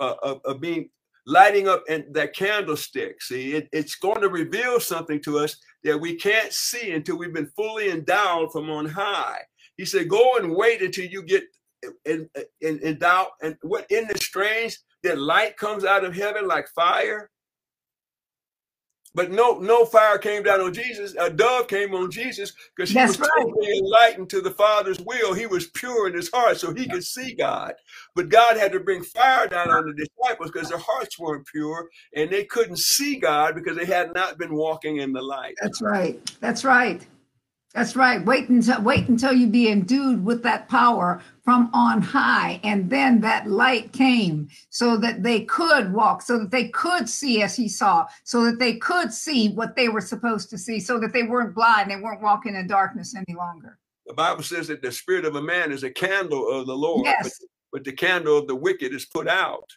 uh, 0.01 0.15
of, 0.23 0.41
of, 0.45 0.61
being 0.61 0.89
lighting 1.27 1.69
up 1.69 1.83
and 1.89 2.05
that 2.13 2.35
candlestick. 2.35 3.21
See, 3.21 3.55
it, 3.55 3.69
it's 3.73 3.97
going 3.97 4.21
to 4.21 4.29
reveal 4.29 4.81
something 4.81 5.21
to 5.25 5.39
us 5.39 5.57
that 5.85 5.99
we 5.99 6.17
can't 6.17 6.53
see 6.53 6.93
until 6.93 7.19
we've 7.19 7.35
been 7.35 7.51
fully 7.57 7.91
endowed 7.91 8.53
from 8.53 8.71
on 8.71 8.87
high. 8.87 9.41
He 9.77 9.85
said, 9.85 10.09
Go 10.09 10.37
and 10.37 10.55
wait 10.55 10.83
until 10.83 11.07
you 11.07 11.25
get 11.25 11.45
in, 12.05 12.29
in, 12.61 12.79
endowed. 12.85 13.29
And 13.43 13.57
what 13.63 13.87
in 13.91 14.07
the 14.07 14.19
strange 14.19 14.79
that 15.03 15.19
light 15.19 15.57
comes 15.57 15.85
out 15.85 16.05
of 16.05 16.15
heaven 16.15 16.47
like 16.47 16.69
fire. 16.75 17.31
But 19.15 19.31
no 19.31 19.59
no 19.59 19.85
fire 19.85 20.19
came 20.19 20.43
down 20.43 20.61
on 20.61 20.73
Jesus. 20.73 21.15
A 21.19 21.31
dove 21.31 21.69
came 21.69 21.95
on 21.95 22.11
Jesus 22.11 22.53
because 22.75 22.91
he 22.91 22.97
That's 22.97 23.19
was 23.19 23.21
right. 23.21 23.31
totally 23.39 23.79
enlightened 23.79 24.31
to 24.31 24.41
the 24.41 24.51
Father's 24.51 25.01
will. 25.01 25.35
He 25.35 25.47
was 25.47 25.69
pure 25.69 26.09
in 26.09 26.15
his 26.15 26.31
heart, 26.31 26.59
so 26.59 26.73
he 26.73 26.87
could 26.87 27.05
see 27.05 27.35
God. 27.35 27.75
But 28.15 28.29
God 28.29 28.57
had 28.57 28.73
to 28.73 28.81
bring 28.81 29.03
fire 29.03 29.47
down 29.49 29.71
on 29.71 29.87
the 29.87 29.95
disciples 29.95 30.51
because 30.51 30.69
their 30.69 30.79
hearts 30.79 31.19
weren't 31.19 31.47
pure 31.47 31.89
and 32.15 32.31
they 32.31 32.45
couldn't 32.45 32.79
see 32.79 33.17
God 33.17 33.55
because 33.55 33.77
they 33.77 33.87
had 33.87 34.15
not 34.15 34.39
been 34.39 34.55
walking 34.55 34.99
in 34.99 35.13
the 35.13 35.23
light. 35.23 35.55
That's 35.61 35.83
right. 35.83 36.19
That's 36.41 36.65
right. 36.65 37.05
That's 37.75 37.97
right. 37.97 38.25
Wait 38.25 38.51
until 38.51 38.83
wait 38.83 39.09
until 39.09 39.33
you 39.33 39.47
be 39.47 39.71
endued 39.71 40.25
with 40.25 40.43
that 40.43 40.69
power 40.69 41.23
from 41.43 41.71
on 41.73 42.03
high, 42.03 42.61
and 42.63 42.89
then 42.91 43.21
that 43.23 43.49
light 43.49 43.93
came, 43.93 44.49
so 44.69 44.97
that 44.99 45.23
they 45.23 45.45
could 45.45 45.93
walk, 45.93 46.23
so 46.23 46.39
that 46.39 46.51
they 46.51 46.69
could 46.69 47.09
see 47.09 47.43
as 47.43 47.57
he 47.57 47.69
saw, 47.69 48.07
so 48.25 48.45
that 48.45 48.59
they 48.59 48.77
could 48.77 49.13
see 49.13 49.49
what 49.49 49.75
they 49.75 49.89
were 49.89 50.03
supposed 50.03 50.51
to 50.51 50.59
see, 50.59 50.79
so 50.79 51.01
that 51.01 51.13
they 51.13 51.23
weren't 51.23 51.55
blind, 51.55 51.91
they 51.91 51.97
weren't 51.97 52.23
walking 52.23 52.55
in 52.55 52.67
darkness 52.67 53.17
any 53.17 53.37
longer. 53.37 53.79
The 54.07 54.15
Bible 54.15 54.43
says 54.43 54.69
that 54.69 54.83
the 54.83 54.93
spirit 54.93 55.25
of 55.25 55.37
a 55.37 55.43
man 55.43 55.73
is 55.73 55.83
a 55.83 55.91
candle 55.91 56.49
of 56.49 56.67
the 56.67 56.77
Lord, 56.77 57.05
but, 57.05 57.25
Yes. 57.25 57.45
but 57.73 57.85
the 57.85 57.93
candle 57.93 58.39
of 58.39 58.47
the 58.47 58.55
wicked 58.57 58.93
is 58.93 59.07
put 59.07 59.27
out. 59.27 59.69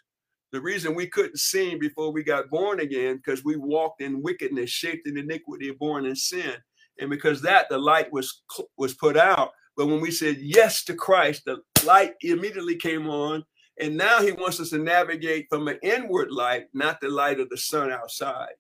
The 0.52 0.62
reason 0.62 0.96
we 0.96 1.08
couldn't 1.08 1.40
see 1.40 1.76
before 1.76 2.12
we 2.12 2.24
got 2.24 2.50
born 2.50 2.80
again 2.80 3.18
because 3.18 3.44
we 3.44 3.56
walked 3.56 4.02
in 4.02 4.22
wickedness, 4.22 4.70
shaped 4.70 5.08
in 5.08 5.18
iniquity, 5.18 5.72
born 5.72 6.06
in 6.06 6.16
sin, 6.16 6.54
and 7.00 7.10
because 7.10 7.42
that 7.42 7.68
the 7.70 7.78
light 7.78 8.12
was 8.12 8.44
was 8.78 8.94
put 8.94 9.18
out. 9.18 9.52
But 9.78 9.88
when 9.88 10.02
we 10.02 10.12
said 10.12 10.38
yes 10.40 10.84
to 10.86 10.94
Christ, 10.94 11.44
the 11.46 11.58
light 11.86 12.14
immediately 12.22 12.78
came 12.78 13.10
on, 13.10 13.44
and 13.80 13.98
now 13.98 14.22
He 14.22 14.32
wants 14.32 14.60
us 14.60 14.70
to 14.70 14.78
navigate 14.78 15.48
from 15.50 15.68
an 15.68 15.80
inward 15.84 16.32
light, 16.32 16.66
not 16.74 17.02
the 17.02 17.10
light 17.10 17.40
of 17.40 17.50
the 17.50 17.58
sun 17.58 17.92
outside. 17.92 18.54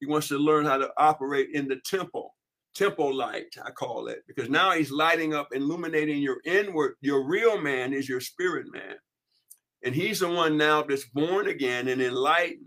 He 0.00 0.06
wants 0.06 0.28
to 0.28 0.38
learn 0.38 0.64
how 0.64 0.78
to 0.78 0.90
operate 0.96 1.50
in 1.52 1.68
the 1.68 1.80
temple 1.84 2.34
temple 2.74 3.14
light, 3.14 3.54
I 3.64 3.70
call 3.70 4.08
it, 4.08 4.22
because 4.26 4.48
now 4.48 4.72
he's 4.72 4.90
lighting 4.90 5.34
up, 5.34 5.48
illuminating 5.52 6.22
your 6.22 6.38
inward, 6.44 6.94
your 7.00 7.26
real 7.26 7.60
man 7.60 7.92
is 7.92 8.08
your 8.08 8.20
spirit 8.20 8.66
man. 8.72 8.96
And 9.84 9.94
he's 9.94 10.20
the 10.20 10.28
one 10.28 10.56
now 10.56 10.82
that's 10.82 11.04
born 11.04 11.48
again 11.48 11.88
and 11.88 12.00
enlightened. 12.00 12.66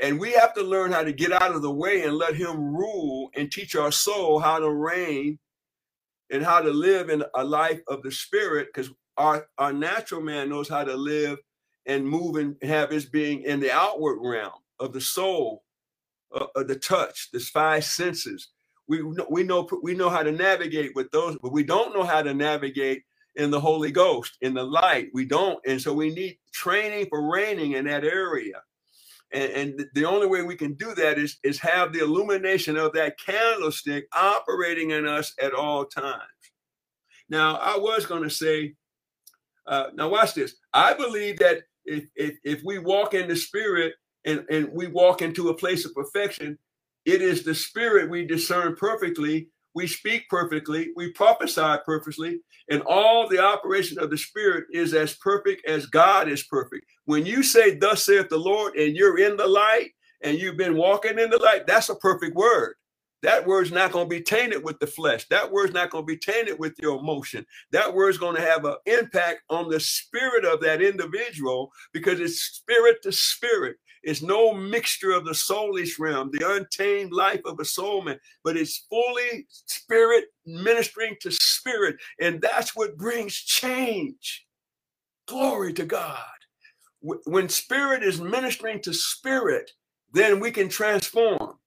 And 0.00 0.20
we 0.20 0.32
have 0.32 0.54
to 0.54 0.62
learn 0.62 0.92
how 0.92 1.02
to 1.02 1.12
get 1.12 1.32
out 1.32 1.54
of 1.54 1.62
the 1.62 1.72
way 1.72 2.02
and 2.02 2.16
let 2.16 2.34
him 2.34 2.74
rule 2.74 3.30
and 3.36 3.50
teach 3.50 3.74
our 3.74 3.90
soul 3.90 4.38
how 4.38 4.58
to 4.58 4.70
reign 4.70 5.38
and 6.30 6.44
how 6.44 6.60
to 6.60 6.70
live 6.70 7.10
in 7.10 7.24
a 7.34 7.44
life 7.44 7.80
of 7.88 8.02
the 8.02 8.12
spirit, 8.12 8.68
because 8.72 8.90
our, 9.16 9.46
our 9.56 9.72
natural 9.72 10.20
man 10.20 10.48
knows 10.48 10.68
how 10.68 10.84
to 10.84 10.94
live 10.94 11.38
and 11.86 12.06
move 12.06 12.36
and 12.36 12.56
have 12.62 12.90
his 12.90 13.06
being 13.06 13.42
in 13.42 13.60
the 13.60 13.72
outward 13.72 14.18
realm 14.20 14.52
of 14.78 14.92
the 14.92 15.00
soul, 15.00 15.64
uh, 16.32 16.46
of 16.54 16.68
the 16.68 16.76
touch, 16.76 17.30
the 17.32 17.40
five 17.40 17.84
senses 17.84 18.48
we 18.88 19.02
know, 19.02 19.26
we 19.30 19.42
know 19.44 19.68
we 19.82 19.94
know 19.94 20.08
how 20.08 20.22
to 20.22 20.32
navigate 20.32 20.92
with 20.94 21.10
those, 21.10 21.36
but 21.42 21.52
we 21.52 21.62
don't 21.62 21.94
know 21.94 22.04
how 22.04 22.22
to 22.22 22.34
navigate 22.34 23.02
in 23.36 23.50
the 23.50 23.60
Holy 23.60 23.92
Ghost, 23.92 24.36
in 24.40 24.54
the 24.54 24.64
light. 24.64 25.10
We 25.12 25.26
don't, 25.26 25.60
and 25.66 25.80
so 25.80 25.92
we 25.92 26.12
need 26.12 26.38
training 26.52 27.06
for 27.10 27.30
reigning 27.30 27.72
in 27.72 27.84
that 27.84 28.04
area. 28.04 28.62
And, 29.32 29.52
and 29.52 29.86
the 29.94 30.06
only 30.06 30.26
way 30.26 30.42
we 30.42 30.56
can 30.56 30.74
do 30.74 30.94
that 30.94 31.18
is 31.18 31.38
is 31.44 31.58
have 31.60 31.92
the 31.92 32.00
illumination 32.00 32.76
of 32.76 32.92
that 32.94 33.18
candlestick 33.18 34.06
operating 34.14 34.92
in 34.92 35.06
us 35.06 35.34
at 35.42 35.54
all 35.54 35.86
times. 35.86 36.22
Now, 37.30 37.56
I 37.56 37.78
was 37.78 38.06
going 38.06 38.24
to 38.24 38.30
say, 38.30 38.74
uh, 39.66 39.88
now 39.94 40.08
watch 40.10 40.34
this. 40.34 40.56
I 40.74 40.94
believe 40.94 41.38
that 41.40 41.62
if, 41.86 42.04
if 42.16 42.38
if 42.44 42.62
we 42.64 42.78
walk 42.78 43.14
in 43.14 43.28
the 43.28 43.36
Spirit 43.36 43.94
and 44.24 44.44
and 44.50 44.70
we 44.72 44.88
walk 44.88 45.22
into 45.22 45.50
a 45.50 45.54
place 45.56 45.84
of 45.84 45.94
perfection, 45.94 46.58
it 47.06 47.22
is 47.22 47.44
the 47.44 47.54
spirit 47.54 48.10
we 48.10 48.26
discern 48.26 48.76
perfectly, 48.76 49.48
we 49.74 49.86
speak 49.86 50.28
perfectly, 50.28 50.90
we 50.96 51.12
prophesy 51.12 51.76
perfectly, 51.84 52.40
and 52.70 52.82
all 52.82 53.28
the 53.28 53.38
operation 53.38 53.98
of 53.98 54.10
the 54.10 54.18
spirit 54.18 54.64
is 54.72 54.94
as 54.94 55.14
perfect 55.16 55.66
as 55.66 55.86
God 55.86 56.28
is 56.28 56.42
perfect. 56.44 56.86
When 57.04 57.24
you 57.24 57.42
say, 57.42 57.76
Thus 57.76 58.04
saith 58.04 58.28
the 58.28 58.38
Lord, 58.38 58.76
and 58.76 58.96
you're 58.96 59.18
in 59.18 59.36
the 59.36 59.46
light 59.46 59.90
and 60.22 60.38
you've 60.38 60.56
been 60.56 60.76
walking 60.76 61.18
in 61.18 61.30
the 61.30 61.38
light, 61.38 61.66
that's 61.66 61.88
a 61.88 61.94
perfect 61.96 62.34
word. 62.34 62.74
That 63.22 63.46
word's 63.46 63.72
not 63.72 63.90
going 63.90 64.06
to 64.06 64.16
be 64.16 64.22
tainted 64.22 64.62
with 64.62 64.78
the 64.78 64.86
flesh. 64.86 65.26
That 65.28 65.50
word's 65.50 65.74
not 65.74 65.90
going 65.90 66.04
to 66.04 66.06
be 66.06 66.18
tainted 66.18 66.58
with 66.58 66.74
your 66.78 67.00
emotion. 67.00 67.44
That 67.72 67.92
word's 67.92 68.18
going 68.18 68.36
to 68.36 68.42
have 68.42 68.64
an 68.64 68.76
impact 68.86 69.40
on 69.50 69.68
the 69.68 69.80
spirit 69.80 70.44
of 70.44 70.60
that 70.60 70.80
individual 70.82 71.72
because 71.92 72.20
it's 72.20 72.40
spirit 72.40 72.98
to 73.02 73.12
spirit. 73.12 73.76
It's 74.02 74.22
no 74.22 74.52
mixture 74.54 75.12
of 75.12 75.24
the 75.24 75.32
soulish 75.32 75.98
realm, 75.98 76.30
the 76.32 76.48
untamed 76.48 77.12
life 77.12 77.42
of 77.44 77.60
a 77.60 77.64
soul 77.64 78.02
man, 78.02 78.18
but 78.44 78.56
it's 78.56 78.86
fully 78.88 79.46
spirit 79.48 80.26
ministering 80.46 81.16
to 81.20 81.30
spirit. 81.30 81.96
And 82.20 82.40
that's 82.40 82.76
what 82.76 82.96
brings 82.96 83.34
change. 83.34 84.46
Glory 85.26 85.72
to 85.74 85.84
God. 85.84 86.18
When 87.00 87.48
spirit 87.48 88.02
is 88.02 88.20
ministering 88.20 88.80
to 88.82 88.92
spirit, 88.92 89.70
then 90.12 90.40
we 90.40 90.50
can 90.50 90.68
transform. 90.68 91.58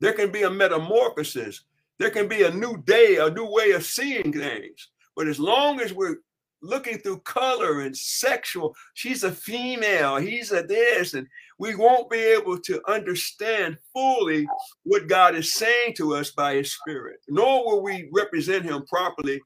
There 0.00 0.12
can 0.12 0.32
be 0.32 0.42
a 0.42 0.50
metamorphosis. 0.50 1.64
There 1.98 2.10
can 2.10 2.26
be 2.26 2.42
a 2.42 2.50
new 2.50 2.82
day, 2.84 3.18
a 3.18 3.30
new 3.30 3.44
way 3.44 3.72
of 3.72 3.84
seeing 3.84 4.32
things. 4.32 4.88
But 5.14 5.28
as 5.28 5.38
long 5.38 5.80
as 5.80 5.92
we're 5.92 6.16
looking 6.62 6.98
through 6.98 7.18
color 7.20 7.80
and 7.80 7.96
sexual. 7.96 8.74
She's 8.94 9.24
a 9.24 9.32
female, 9.32 10.16
he's 10.16 10.52
a 10.52 10.62
this, 10.62 11.14
and 11.14 11.26
we 11.62 11.76
won't 11.76 12.10
be 12.10 12.18
able 12.18 12.58
to 12.58 12.82
understand 12.90 13.78
fully 13.92 14.48
what 14.82 15.06
God 15.06 15.36
is 15.36 15.54
saying 15.54 15.94
to 15.94 16.12
us 16.16 16.32
by 16.32 16.56
his 16.56 16.72
spirit, 16.72 17.20
nor 17.28 17.64
will 17.64 17.84
we 17.84 18.10
represent 18.12 18.64
him 18.64 18.84
properly. 18.88 19.40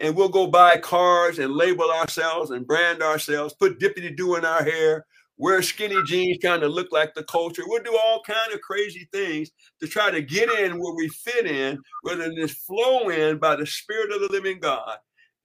And 0.00 0.16
we'll 0.16 0.30
go 0.30 0.46
buy 0.46 0.78
cars 0.78 1.38
and 1.38 1.52
label 1.52 1.90
ourselves 1.90 2.52
and 2.52 2.66
brand 2.66 3.02
ourselves, 3.02 3.52
put 3.52 3.78
dippity 3.78 4.16
do 4.16 4.36
in 4.36 4.46
our 4.46 4.64
hair, 4.64 5.04
wear 5.36 5.60
skinny 5.60 6.02
jeans 6.06 6.38
kind 6.40 6.62
of 6.62 6.72
look 6.72 6.90
like 6.90 7.12
the 7.12 7.24
culture. 7.24 7.64
We'll 7.66 7.82
do 7.82 7.98
all 8.02 8.22
kind 8.26 8.54
of 8.54 8.62
crazy 8.62 9.06
things 9.12 9.50
to 9.80 9.86
try 9.86 10.10
to 10.10 10.22
get 10.22 10.50
in 10.50 10.78
where 10.78 10.94
we 10.94 11.08
fit 11.08 11.44
in, 11.44 11.78
rather 12.02 12.32
than 12.34 12.48
flow 12.48 13.10
in 13.10 13.36
by 13.36 13.56
the 13.56 13.66
spirit 13.66 14.10
of 14.10 14.22
the 14.22 14.32
living 14.32 14.58
God 14.58 14.96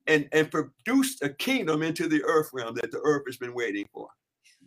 and 0.08 0.30
and 0.32 0.50
produced 0.50 1.22
a 1.22 1.30
kingdom 1.30 1.84
into 1.84 2.08
the 2.08 2.24
earth 2.24 2.52
realm 2.54 2.76
that 2.76 2.92
the 2.92 3.02
earth 3.04 3.24
has 3.28 3.36
been 3.36 3.54
waiting 3.54 3.86
for. 3.92 4.08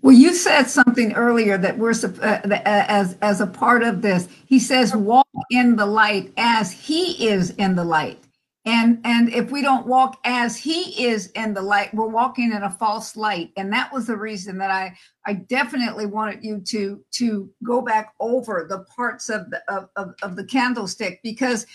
Well, 0.02 0.14
you 0.14 0.35
said 0.35 0.64
something 0.64 1.14
earlier 1.14 1.59
that 1.59 1.78
we're 1.78 1.92
uh, 1.92 2.40
as 2.64 3.16
as 3.22 3.40
a 3.40 3.46
part 3.46 3.82
of 3.82 4.02
this. 4.02 4.28
He 4.46 4.59
says, 4.59 4.94
"Walk 4.94 5.26
in 5.50 5.76
the 5.76 5.87
light 5.87 6.32
as 6.37 6.70
He 6.70 7.28
is 7.28 7.50
in 7.50 7.74
the 7.74 7.85
light." 7.85 8.22
And 8.66 9.00
and 9.04 9.32
if 9.32 9.50
we 9.50 9.62
don't 9.62 9.87
walk 9.87 10.18
as 10.24 10.56
He 10.56 11.06
is 11.06 11.28
in 11.28 11.54
the 11.54 11.62
light, 11.62 11.94
we're 11.94 12.09
walking 12.09 12.52
in 12.52 12.62
a 12.62 12.70
false 12.70 13.16
light. 13.16 13.52
And 13.56 13.72
that 13.72 13.92
was 13.92 14.06
the 14.06 14.16
reason 14.16 14.59
that 14.59 14.70
I 14.70 14.96
I 15.24 15.35
definitely 15.35 16.06
wanted 16.06 16.44
you 16.44 16.61
to 16.61 17.02
to 17.12 17.50
go 17.64 17.80
back 17.80 18.12
over 18.20 18.66
the 18.68 18.85
parts 18.94 19.28
of 19.28 19.50
the 19.50 19.62
of, 19.68 19.88
of, 19.96 20.14
of 20.22 20.37
the 20.37 20.44
candlestick 20.44 21.20
because 21.22 21.66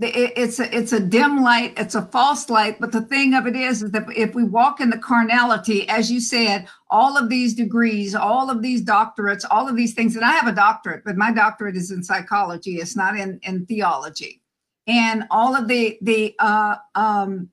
it's 0.00 0.60
a 0.60 0.76
it's 0.76 0.92
a 0.92 1.00
dim 1.00 1.42
light 1.42 1.72
it's 1.76 1.96
a 1.96 2.02
false 2.02 2.48
light 2.48 2.78
but 2.78 2.92
the 2.92 3.00
thing 3.00 3.34
of 3.34 3.46
it 3.46 3.56
is, 3.56 3.82
is 3.82 3.90
that 3.90 4.06
if 4.16 4.34
we 4.34 4.44
walk 4.44 4.80
in 4.80 4.90
the 4.90 4.98
carnality 4.98 5.88
as 5.88 6.10
you 6.10 6.20
said 6.20 6.68
all 6.90 7.16
of 7.16 7.28
these 7.28 7.52
degrees 7.54 8.14
all 8.14 8.48
of 8.48 8.62
these 8.62 8.82
doctorates 8.84 9.44
all 9.50 9.68
of 9.68 9.76
these 9.76 9.94
things 9.94 10.14
and 10.14 10.24
i 10.24 10.32
have 10.32 10.46
a 10.46 10.54
doctorate 10.54 11.02
but 11.04 11.16
my 11.16 11.32
doctorate 11.32 11.76
is 11.76 11.90
in 11.90 12.02
psychology 12.02 12.76
it's 12.76 12.96
not 12.96 13.16
in 13.16 13.40
in 13.42 13.66
theology. 13.66 14.40
And 14.86 15.24
all 15.30 15.54
of 15.54 15.68
the 15.68 15.98
the 16.00 16.34
uh 16.38 16.76
um 16.94 17.50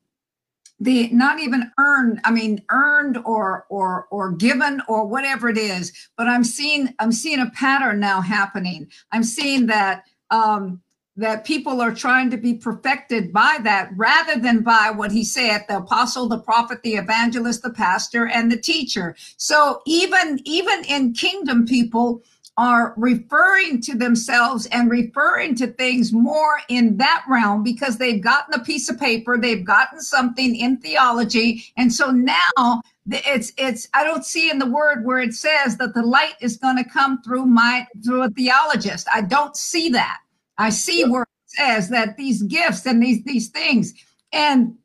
the 0.80 1.10
not 1.10 1.40
even 1.40 1.72
earned 1.78 2.20
i 2.24 2.32
mean 2.32 2.62
earned 2.70 3.18
or 3.26 3.66
or 3.70 4.08
or 4.12 4.32
given 4.32 4.82
or 4.88 5.06
whatever 5.06 5.50
it 5.50 5.58
is 5.58 5.92
but 6.18 6.28
i'm 6.28 6.44
seeing 6.44 6.94
i'm 7.00 7.12
seeing 7.12 7.40
a 7.40 7.50
pattern 7.52 8.00
now 8.00 8.22
happening. 8.22 8.88
I'm 9.12 9.24
seeing 9.24 9.66
that 9.68 10.04
um 10.32 10.82
that 11.17 11.45
people 11.45 11.82
are 11.82 11.93
trying 11.93 12.30
to 12.30 12.38
be 12.38 12.54
perfected 12.54 13.32
by 13.32 13.58
that 13.63 13.89
rather 13.95 14.39
than 14.39 14.62
by 14.62 14.91
what 14.93 15.12
he 15.12 15.23
said 15.23 15.63
the 15.67 15.78
apostle 15.78 16.28
the 16.28 16.39
prophet 16.39 16.82
the 16.84 16.95
evangelist 16.95 17.62
the 17.62 17.69
pastor 17.69 18.28
and 18.28 18.51
the 18.51 18.58
teacher. 18.58 19.15
So 19.38 19.82
even 19.86 20.39
even 20.45 20.84
in 20.86 21.13
kingdom 21.13 21.65
people 21.65 22.21
are 22.58 22.93
referring 22.95 23.82
to 23.82 23.97
themselves 23.97 24.65
and 24.67 24.89
referring 24.89 25.56
to 25.56 25.67
things 25.67 26.13
more 26.13 26.60
in 26.69 26.95
that 26.95 27.25
realm 27.28 27.63
because 27.63 27.97
they've 27.97 28.21
gotten 28.21 28.54
a 28.54 28.63
piece 28.63 28.89
of 28.89 28.97
paper 28.97 29.38
they've 29.38 29.65
gotten 29.65 29.99
something 30.01 30.56
in 30.56 30.78
theology. 30.78 31.65
And 31.78 31.93
so 31.93 32.12
now 32.12 32.82
it's 33.08 33.54
it's 33.58 33.88
i 33.93 34.04
don't 34.04 34.25
see 34.25 34.49
in 34.49 34.58
the 34.58 34.65
word 34.65 35.06
where 35.06 35.19
it 35.19 35.32
says 35.32 35.78
that 35.78 35.93
the 35.93 36.01
light 36.01 36.34
is 36.41 36.58
going 36.58 36.75
to 36.75 36.89
come 36.89 37.21
through 37.21 37.45
my 37.45 37.86
through 38.04 38.23
a 38.23 38.30
theologist. 38.32 39.08
I 39.13 39.21
don't 39.21 39.56
see 39.56 39.89
that 39.89 40.19
I 40.58 40.70
see 40.70 41.04
where 41.06 41.24
it 41.24 41.30
says 41.46 41.89
that 41.89 42.18
these 42.18 42.44
gifts 42.44 42.86
and 42.86 43.02
these 43.02 43.24
these 43.24 43.50
things, 43.50 43.94
and 44.32 44.76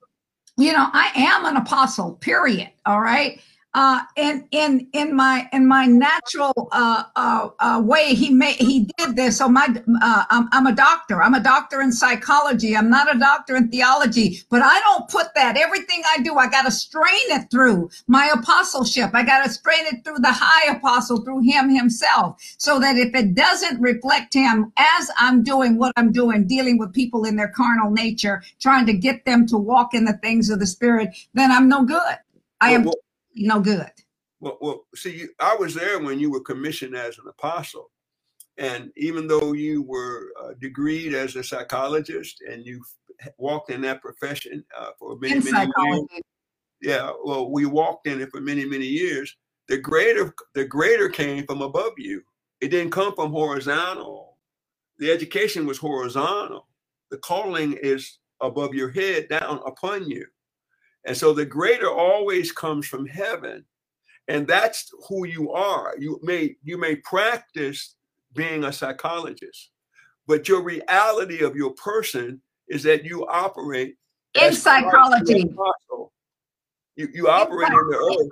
you 0.56 0.72
know, 0.72 0.88
I 0.92 1.10
am 1.14 1.44
an 1.46 1.56
apostle. 1.56 2.14
Period. 2.14 2.70
All 2.86 3.00
right. 3.00 3.40
Uh, 3.74 4.00
in 4.16 4.48
in 4.50 4.88
in 4.92 5.14
my 5.14 5.48
in 5.52 5.66
my 5.66 5.86
natural 5.86 6.68
uh, 6.72 7.04
uh, 7.14 7.48
uh, 7.60 7.80
way, 7.84 8.14
he 8.14 8.30
made 8.30 8.56
he 8.56 8.90
did 8.98 9.14
this. 9.14 9.38
So 9.38 9.48
my 9.48 9.68
uh, 10.02 10.24
I'm, 10.28 10.48
I'm 10.50 10.66
a 10.66 10.74
doctor. 10.74 11.22
I'm 11.22 11.34
a 11.34 11.42
doctor 11.42 11.80
in 11.80 11.92
psychology. 11.92 12.76
I'm 12.76 12.90
not 12.90 13.14
a 13.14 13.18
doctor 13.18 13.56
in 13.56 13.68
theology, 13.68 14.42
but 14.50 14.62
I 14.62 14.80
don't 14.80 15.08
put 15.08 15.28
that. 15.36 15.56
Everything 15.56 16.02
I 16.08 16.20
do, 16.20 16.36
I 16.36 16.48
got 16.48 16.62
to 16.62 16.70
strain 16.72 17.04
it 17.28 17.48
through 17.50 17.90
my 18.08 18.32
apostleship. 18.34 19.10
I 19.14 19.22
got 19.22 19.44
to 19.44 19.50
strain 19.50 19.86
it 19.86 20.04
through 20.04 20.18
the 20.18 20.32
high 20.32 20.72
apostle, 20.72 21.22
through 21.22 21.40
him 21.40 21.70
himself, 21.70 22.40
so 22.58 22.80
that 22.80 22.96
if 22.96 23.14
it 23.14 23.34
doesn't 23.34 23.80
reflect 23.80 24.34
him 24.34 24.72
as 24.76 25.10
I'm 25.16 25.44
doing 25.44 25.78
what 25.78 25.92
I'm 25.96 26.10
doing, 26.10 26.46
dealing 26.48 26.76
with 26.76 26.92
people 26.92 27.24
in 27.24 27.36
their 27.36 27.52
carnal 27.54 27.92
nature, 27.92 28.42
trying 28.58 28.86
to 28.86 28.94
get 28.94 29.24
them 29.24 29.46
to 29.46 29.56
walk 29.56 29.94
in 29.94 30.04
the 30.04 30.14
things 30.14 30.50
of 30.50 30.58
the 30.58 30.66
spirit, 30.66 31.10
then 31.34 31.52
I'm 31.52 31.68
no 31.68 31.84
good. 31.84 32.16
I 32.60 32.72
am 32.72 32.84
Well, 32.84 32.94
no 33.40 33.60
good. 33.60 33.90
Well, 34.40 34.58
well, 34.60 34.86
see, 34.94 35.26
I 35.38 35.54
was 35.54 35.74
there 35.74 35.98
when 35.98 36.18
you 36.18 36.30
were 36.30 36.40
commissioned 36.40 36.96
as 36.96 37.18
an 37.18 37.24
apostle, 37.28 37.90
and 38.56 38.90
even 38.96 39.26
though 39.26 39.52
you 39.52 39.82
were 39.82 40.32
uh, 40.42 40.52
degreed 40.62 41.12
as 41.12 41.36
a 41.36 41.44
psychologist 41.44 42.42
and 42.50 42.64
you 42.64 42.82
walked 43.38 43.70
in 43.70 43.82
that 43.82 44.00
profession 44.00 44.64
uh, 44.78 44.90
for 44.98 45.18
many, 45.18 45.36
In 45.36 45.44
many 45.44 45.70
years, 45.82 46.22
yeah, 46.80 47.12
well, 47.24 47.50
we 47.50 47.66
walked 47.66 48.06
in 48.06 48.20
it 48.20 48.30
for 48.30 48.40
many, 48.40 48.64
many 48.64 48.86
years. 48.86 49.36
The 49.68 49.78
greater, 49.78 50.34
the 50.54 50.64
greater 50.64 51.08
came 51.08 51.44
from 51.46 51.62
above 51.62 51.92
you. 51.98 52.22
It 52.60 52.68
didn't 52.68 52.92
come 52.92 53.14
from 53.14 53.30
horizontal. 53.30 54.38
The 54.98 55.10
education 55.10 55.66
was 55.66 55.78
horizontal. 55.78 56.66
The 57.10 57.18
calling 57.18 57.78
is 57.82 58.18
above 58.40 58.74
your 58.74 58.90
head, 58.90 59.28
down 59.28 59.60
upon 59.66 60.08
you. 60.08 60.26
And 61.06 61.16
so 61.16 61.32
the 61.32 61.46
greater 61.46 61.90
always 61.90 62.52
comes 62.52 62.86
from 62.86 63.06
heaven. 63.06 63.64
And 64.28 64.46
that's 64.46 64.90
who 65.08 65.26
you 65.26 65.50
are. 65.52 65.94
You 65.98 66.20
may 66.22 66.56
you 66.62 66.78
may 66.78 66.96
practice 66.96 67.96
being 68.32 68.64
a 68.64 68.72
psychologist, 68.72 69.70
but 70.26 70.48
your 70.48 70.62
reality 70.62 71.42
of 71.42 71.56
your 71.56 71.72
person 71.72 72.40
is 72.68 72.84
that 72.84 73.04
you 73.04 73.26
operate 73.26 73.96
In 74.34 74.44
as 74.44 74.62
Christ 74.62 74.84
the 74.84 74.90
psychology. 74.90 75.50
You 76.96 77.08
you 77.12 77.28
operate 77.28 77.68
in 77.68 77.74
the 77.74 78.18
earth. 78.20 78.30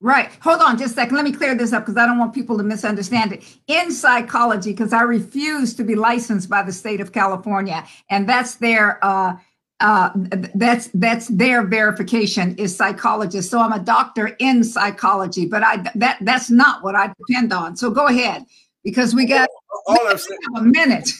Right. 0.00 0.30
Hold 0.42 0.60
on 0.60 0.78
just 0.78 0.92
a 0.92 0.94
second. 0.94 1.16
Let 1.16 1.24
me 1.24 1.32
clear 1.32 1.56
this 1.56 1.72
up 1.72 1.84
because 1.84 1.96
I 1.96 2.06
don't 2.06 2.18
want 2.18 2.32
people 2.32 2.56
to 2.58 2.62
misunderstand 2.62 3.32
it. 3.32 3.42
In 3.66 3.90
psychology, 3.90 4.70
because 4.70 4.92
I 4.92 5.02
refuse 5.02 5.74
to 5.74 5.82
be 5.82 5.96
licensed 5.96 6.48
by 6.48 6.62
the 6.62 6.72
state 6.72 7.00
of 7.00 7.12
California, 7.12 7.84
and 8.08 8.28
that's 8.28 8.56
their 8.56 9.04
uh 9.04 9.36
uh 9.80 10.10
that's 10.54 10.88
that's 10.94 11.28
their 11.28 11.64
verification 11.66 12.56
is 12.56 12.74
psychologist. 12.74 13.50
So 13.50 13.60
I'm 13.60 13.72
a 13.72 13.78
doctor 13.78 14.28
in 14.40 14.64
psychology, 14.64 15.46
but 15.46 15.62
I 15.62 15.84
that 15.94 16.18
that's 16.22 16.50
not 16.50 16.82
what 16.82 16.94
I 16.96 17.12
depend 17.18 17.52
on. 17.52 17.76
So 17.76 17.90
go 17.90 18.06
ahead 18.08 18.44
because 18.82 19.14
we 19.14 19.24
got 19.26 19.48
All 19.86 20.08
I'm 20.08 20.18
saying, 20.18 20.38
a 20.56 20.62
minute. 20.62 21.10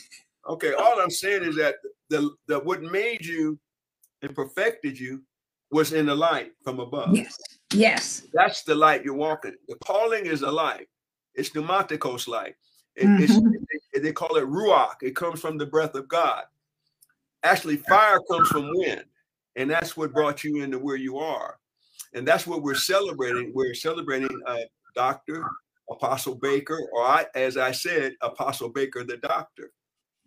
okay, 0.48 0.72
all 0.72 1.00
I'm 1.00 1.10
saying 1.10 1.44
is 1.44 1.56
that 1.56 1.76
the, 2.10 2.30
the 2.48 2.58
what 2.60 2.82
made 2.82 3.24
you 3.24 3.58
and 4.22 4.34
perfected 4.34 4.98
you 4.98 5.22
was 5.70 5.92
in 5.92 6.06
the 6.06 6.14
light 6.14 6.52
from 6.64 6.80
above. 6.80 7.14
Yes. 7.14 7.36
Yes. 7.72 8.26
That's 8.32 8.62
the 8.62 8.74
light 8.74 9.04
you're 9.04 9.14
walking. 9.14 9.54
The 9.68 9.76
calling 9.84 10.26
is 10.26 10.42
a 10.42 10.50
light. 10.50 10.88
It's 11.34 11.50
pneumaticos 11.50 12.26
light. 12.26 12.54
It- 12.96 13.10
it's, 13.22 13.34
Mhm. 13.36 13.52
they, 13.92 14.00
they 14.00 14.12
call 14.12 14.36
it 14.36 14.44
ruach. 14.46 14.94
It 15.02 15.14
comes 15.14 15.40
from 15.40 15.58
the 15.58 15.66
breath 15.66 15.94
of 15.94 16.08
God. 16.08 16.44
Actually, 17.44 17.76
fire 17.76 18.18
comes 18.30 18.48
from 18.48 18.68
wind, 18.74 19.04
and 19.56 19.70
that's 19.70 19.96
what 19.96 20.12
brought 20.12 20.44
you 20.44 20.62
into 20.62 20.78
where 20.78 20.96
you 20.96 21.18
are. 21.18 21.58
And 22.14 22.26
that's 22.26 22.46
what 22.46 22.62
we're 22.62 22.74
celebrating. 22.74 23.52
We're 23.54 23.74
celebrating 23.74 24.30
uh, 24.46 24.58
Doctor 24.94 25.44
Apostle 25.90 26.34
Baker, 26.36 26.78
or 26.92 27.02
I, 27.02 27.26
as 27.34 27.56
I 27.56 27.70
said, 27.72 28.14
Apostle 28.22 28.70
Baker 28.70 29.04
the 29.04 29.18
Doctor. 29.18 29.70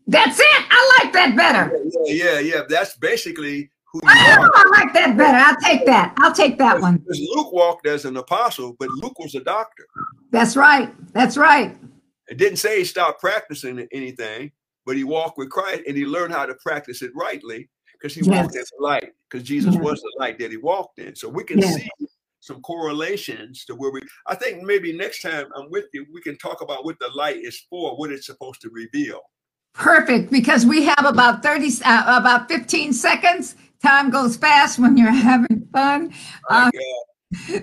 That's 0.07 0.39
it. 0.39 0.45
I 0.49 0.99
like 1.03 1.13
that 1.13 1.35
better. 1.35 1.77
Yeah, 2.05 2.13
yeah, 2.13 2.39
yeah. 2.39 2.61
That's 2.67 2.97
basically 2.97 3.69
who 3.91 3.99
you 4.03 4.09
Oh, 4.09 4.41
are. 4.41 4.51
I 4.53 4.79
like 4.79 4.93
that 4.93 5.17
better. 5.17 5.37
I'll 5.37 5.59
take 5.61 5.85
that. 5.85 6.13
I'll 6.17 6.33
take 6.33 6.57
that 6.57 6.79
one. 6.79 6.97
Because 6.97 7.19
Luke 7.35 7.51
walked 7.51 7.85
as 7.87 8.05
an 8.05 8.17
apostle, 8.17 8.75
but 8.79 8.89
Luke 8.89 9.19
was 9.19 9.35
a 9.35 9.41
doctor. 9.41 9.85
That's 10.31 10.55
right. 10.55 10.93
That's 11.13 11.37
right. 11.37 11.77
It 12.27 12.37
didn't 12.37 12.57
say 12.57 12.79
he 12.79 12.85
stopped 12.85 13.19
practicing 13.19 13.87
anything, 13.91 14.51
but 14.91 14.97
he 14.97 15.05
walked 15.05 15.37
with 15.37 15.49
Christ 15.49 15.83
and 15.87 15.95
he 15.95 16.03
learned 16.05 16.33
how 16.33 16.45
to 16.45 16.53
practice 16.55 17.01
it 17.01 17.11
rightly 17.15 17.69
because 17.93 18.13
he 18.13 18.23
walked 18.23 18.57
in 18.57 18.61
the 18.77 18.83
light, 18.83 19.13
because 19.29 19.47
Jesus 19.47 19.73
Yes. 19.73 19.81
was 19.81 20.01
the 20.01 20.11
light 20.19 20.37
that 20.39 20.51
he 20.51 20.57
walked 20.57 20.99
in. 20.99 21.15
So 21.15 21.29
we 21.29 21.45
can 21.45 21.61
Yes. 21.61 21.75
see 21.75 21.89
some 22.41 22.59
correlations 22.61 23.63
to 23.67 23.75
where 23.75 23.89
we 23.89 24.01
I 24.27 24.35
think 24.35 24.63
maybe 24.63 24.91
next 24.91 25.21
time 25.21 25.45
I'm 25.55 25.69
with 25.71 25.85
you, 25.93 26.05
we 26.11 26.19
can 26.19 26.37
talk 26.39 26.59
about 26.59 26.83
what 26.83 26.99
the 26.99 27.07
light 27.15 27.37
is 27.37 27.57
for, 27.69 27.95
what 27.95 28.11
it's 28.11 28.25
supposed 28.25 28.59
to 28.63 28.69
reveal. 28.69 29.21
Perfect, 29.73 30.29
because 30.29 30.65
we 30.65 30.83
have 30.83 31.05
about 31.05 31.41
30, 31.41 31.69
uh, 31.85 32.17
about 32.19 32.49
15 32.49 32.91
seconds. 32.91 33.55
Time 33.81 34.09
goes 34.09 34.35
fast 34.35 34.77
when 34.77 34.97
you're 34.97 35.09
having 35.31 35.69
fun. 35.71 36.11
Uh, 36.49 36.69
God. 36.69 36.81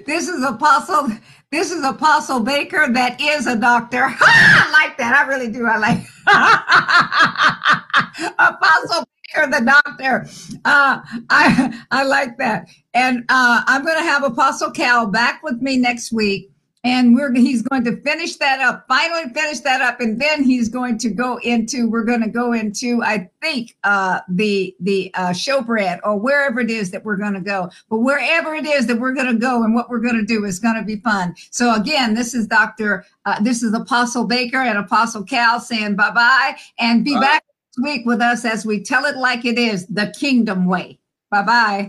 This 0.07 0.29
is 0.29 0.43
Apostle, 0.45 1.09
this 1.51 1.71
is 1.71 1.85
Apostle 1.85 2.41
Baker 2.41 2.91
that 2.93 3.21
is 3.21 3.47
a 3.47 3.57
doctor. 3.57 4.03
I 4.05 4.71
like 4.73 4.97
that. 4.99 5.15
I 5.15 5.27
really 5.29 5.51
do. 5.51 5.67
I 5.67 5.77
like 5.77 5.99
Apostle 8.39 9.05
Baker, 9.35 9.51
the 9.51 9.61
doctor. 9.65 10.27
Uh, 10.65 11.01
I, 11.31 11.85
I 11.91 12.05
like 12.05 12.39
that. 12.39 12.69
And 12.95 13.25
uh, 13.29 13.63
I'm 13.67 13.85
going 13.85 13.99
to 13.99 14.05
have 14.05 14.25
Apostle 14.25 14.71
Cal 14.71 15.07
back 15.07 15.43
with 15.43 15.61
me 15.61 15.77
next 15.77 16.13
week. 16.13 16.51
And 16.85 17.15
we're 17.15 17.35
he's 17.35 17.63
going 17.63 17.85
to 17.85 18.01
finish 18.03 18.37
that 18.37 18.61
up, 18.61 18.85
finally 18.87 19.25
finish 19.35 19.61
that 19.61 19.81
up, 19.81 20.01
and 20.01 20.21
then 20.21 20.45
he's 20.45 20.69
going 20.69 20.97
to 20.99 21.11
go 21.11 21.39
into 21.39 21.91
we're 21.91 22.05
going 22.05 22.23
to 22.23 22.29
go 22.29 22.53
into 22.53 23.03
I 23.03 23.29
think 23.43 23.77
uh, 23.85 24.21
the 24.29 24.75
the 24.81 25.13
uh, 25.15 25.31
showbread 25.31 25.99
or 26.05 26.19
wherever 26.19 26.61
it 26.61 26.71
is 26.71 26.91
that 26.93 27.05
we're 27.05 27.17
going 27.17 27.35
to 27.35 27.41
go. 27.41 27.71
But 27.91 27.99
wherever 27.99 28.55
it 28.55 28.65
is 28.65 28.87
that 28.87 29.01
we're 29.01 29.13
going 29.13 29.33
to 29.33 29.39
go 29.39 29.65
and 29.65 29.75
what 29.75 29.91
we're 29.91 29.99
going 29.99 30.17
to 30.17 30.25
do 30.25 30.45
is 30.45 30.59
going 30.59 30.77
to 30.77 30.85
be 30.85 30.97
fun. 30.97 31.35
So 31.51 31.75
again, 31.75 32.15
this 32.15 32.33
is 32.33 32.47
Doctor, 32.47 33.05
uh, 33.25 33.41
this 33.43 33.63
is 33.63 33.75
Apostle 33.75 34.25
Baker 34.25 34.59
and 34.59 34.79
Apostle 34.79 35.25
Cal 35.25 35.61
saying 35.61 35.97
bye 35.97 36.13
bye, 36.13 36.57
and 36.79 37.05
be 37.05 37.15
Bye. 37.15 37.21
back 37.21 37.45
next 37.77 37.85
week 37.85 38.07
with 38.07 38.21
us 38.21 38.45
as 38.45 38.65
we 38.65 38.83
tell 38.83 39.05
it 39.05 39.17
like 39.17 39.45
it 39.45 39.59
is, 39.59 39.87
the 39.87 40.15
Kingdom 40.19 40.67
way. 40.67 40.99
Bye 41.31 41.43
bye. 41.43 41.87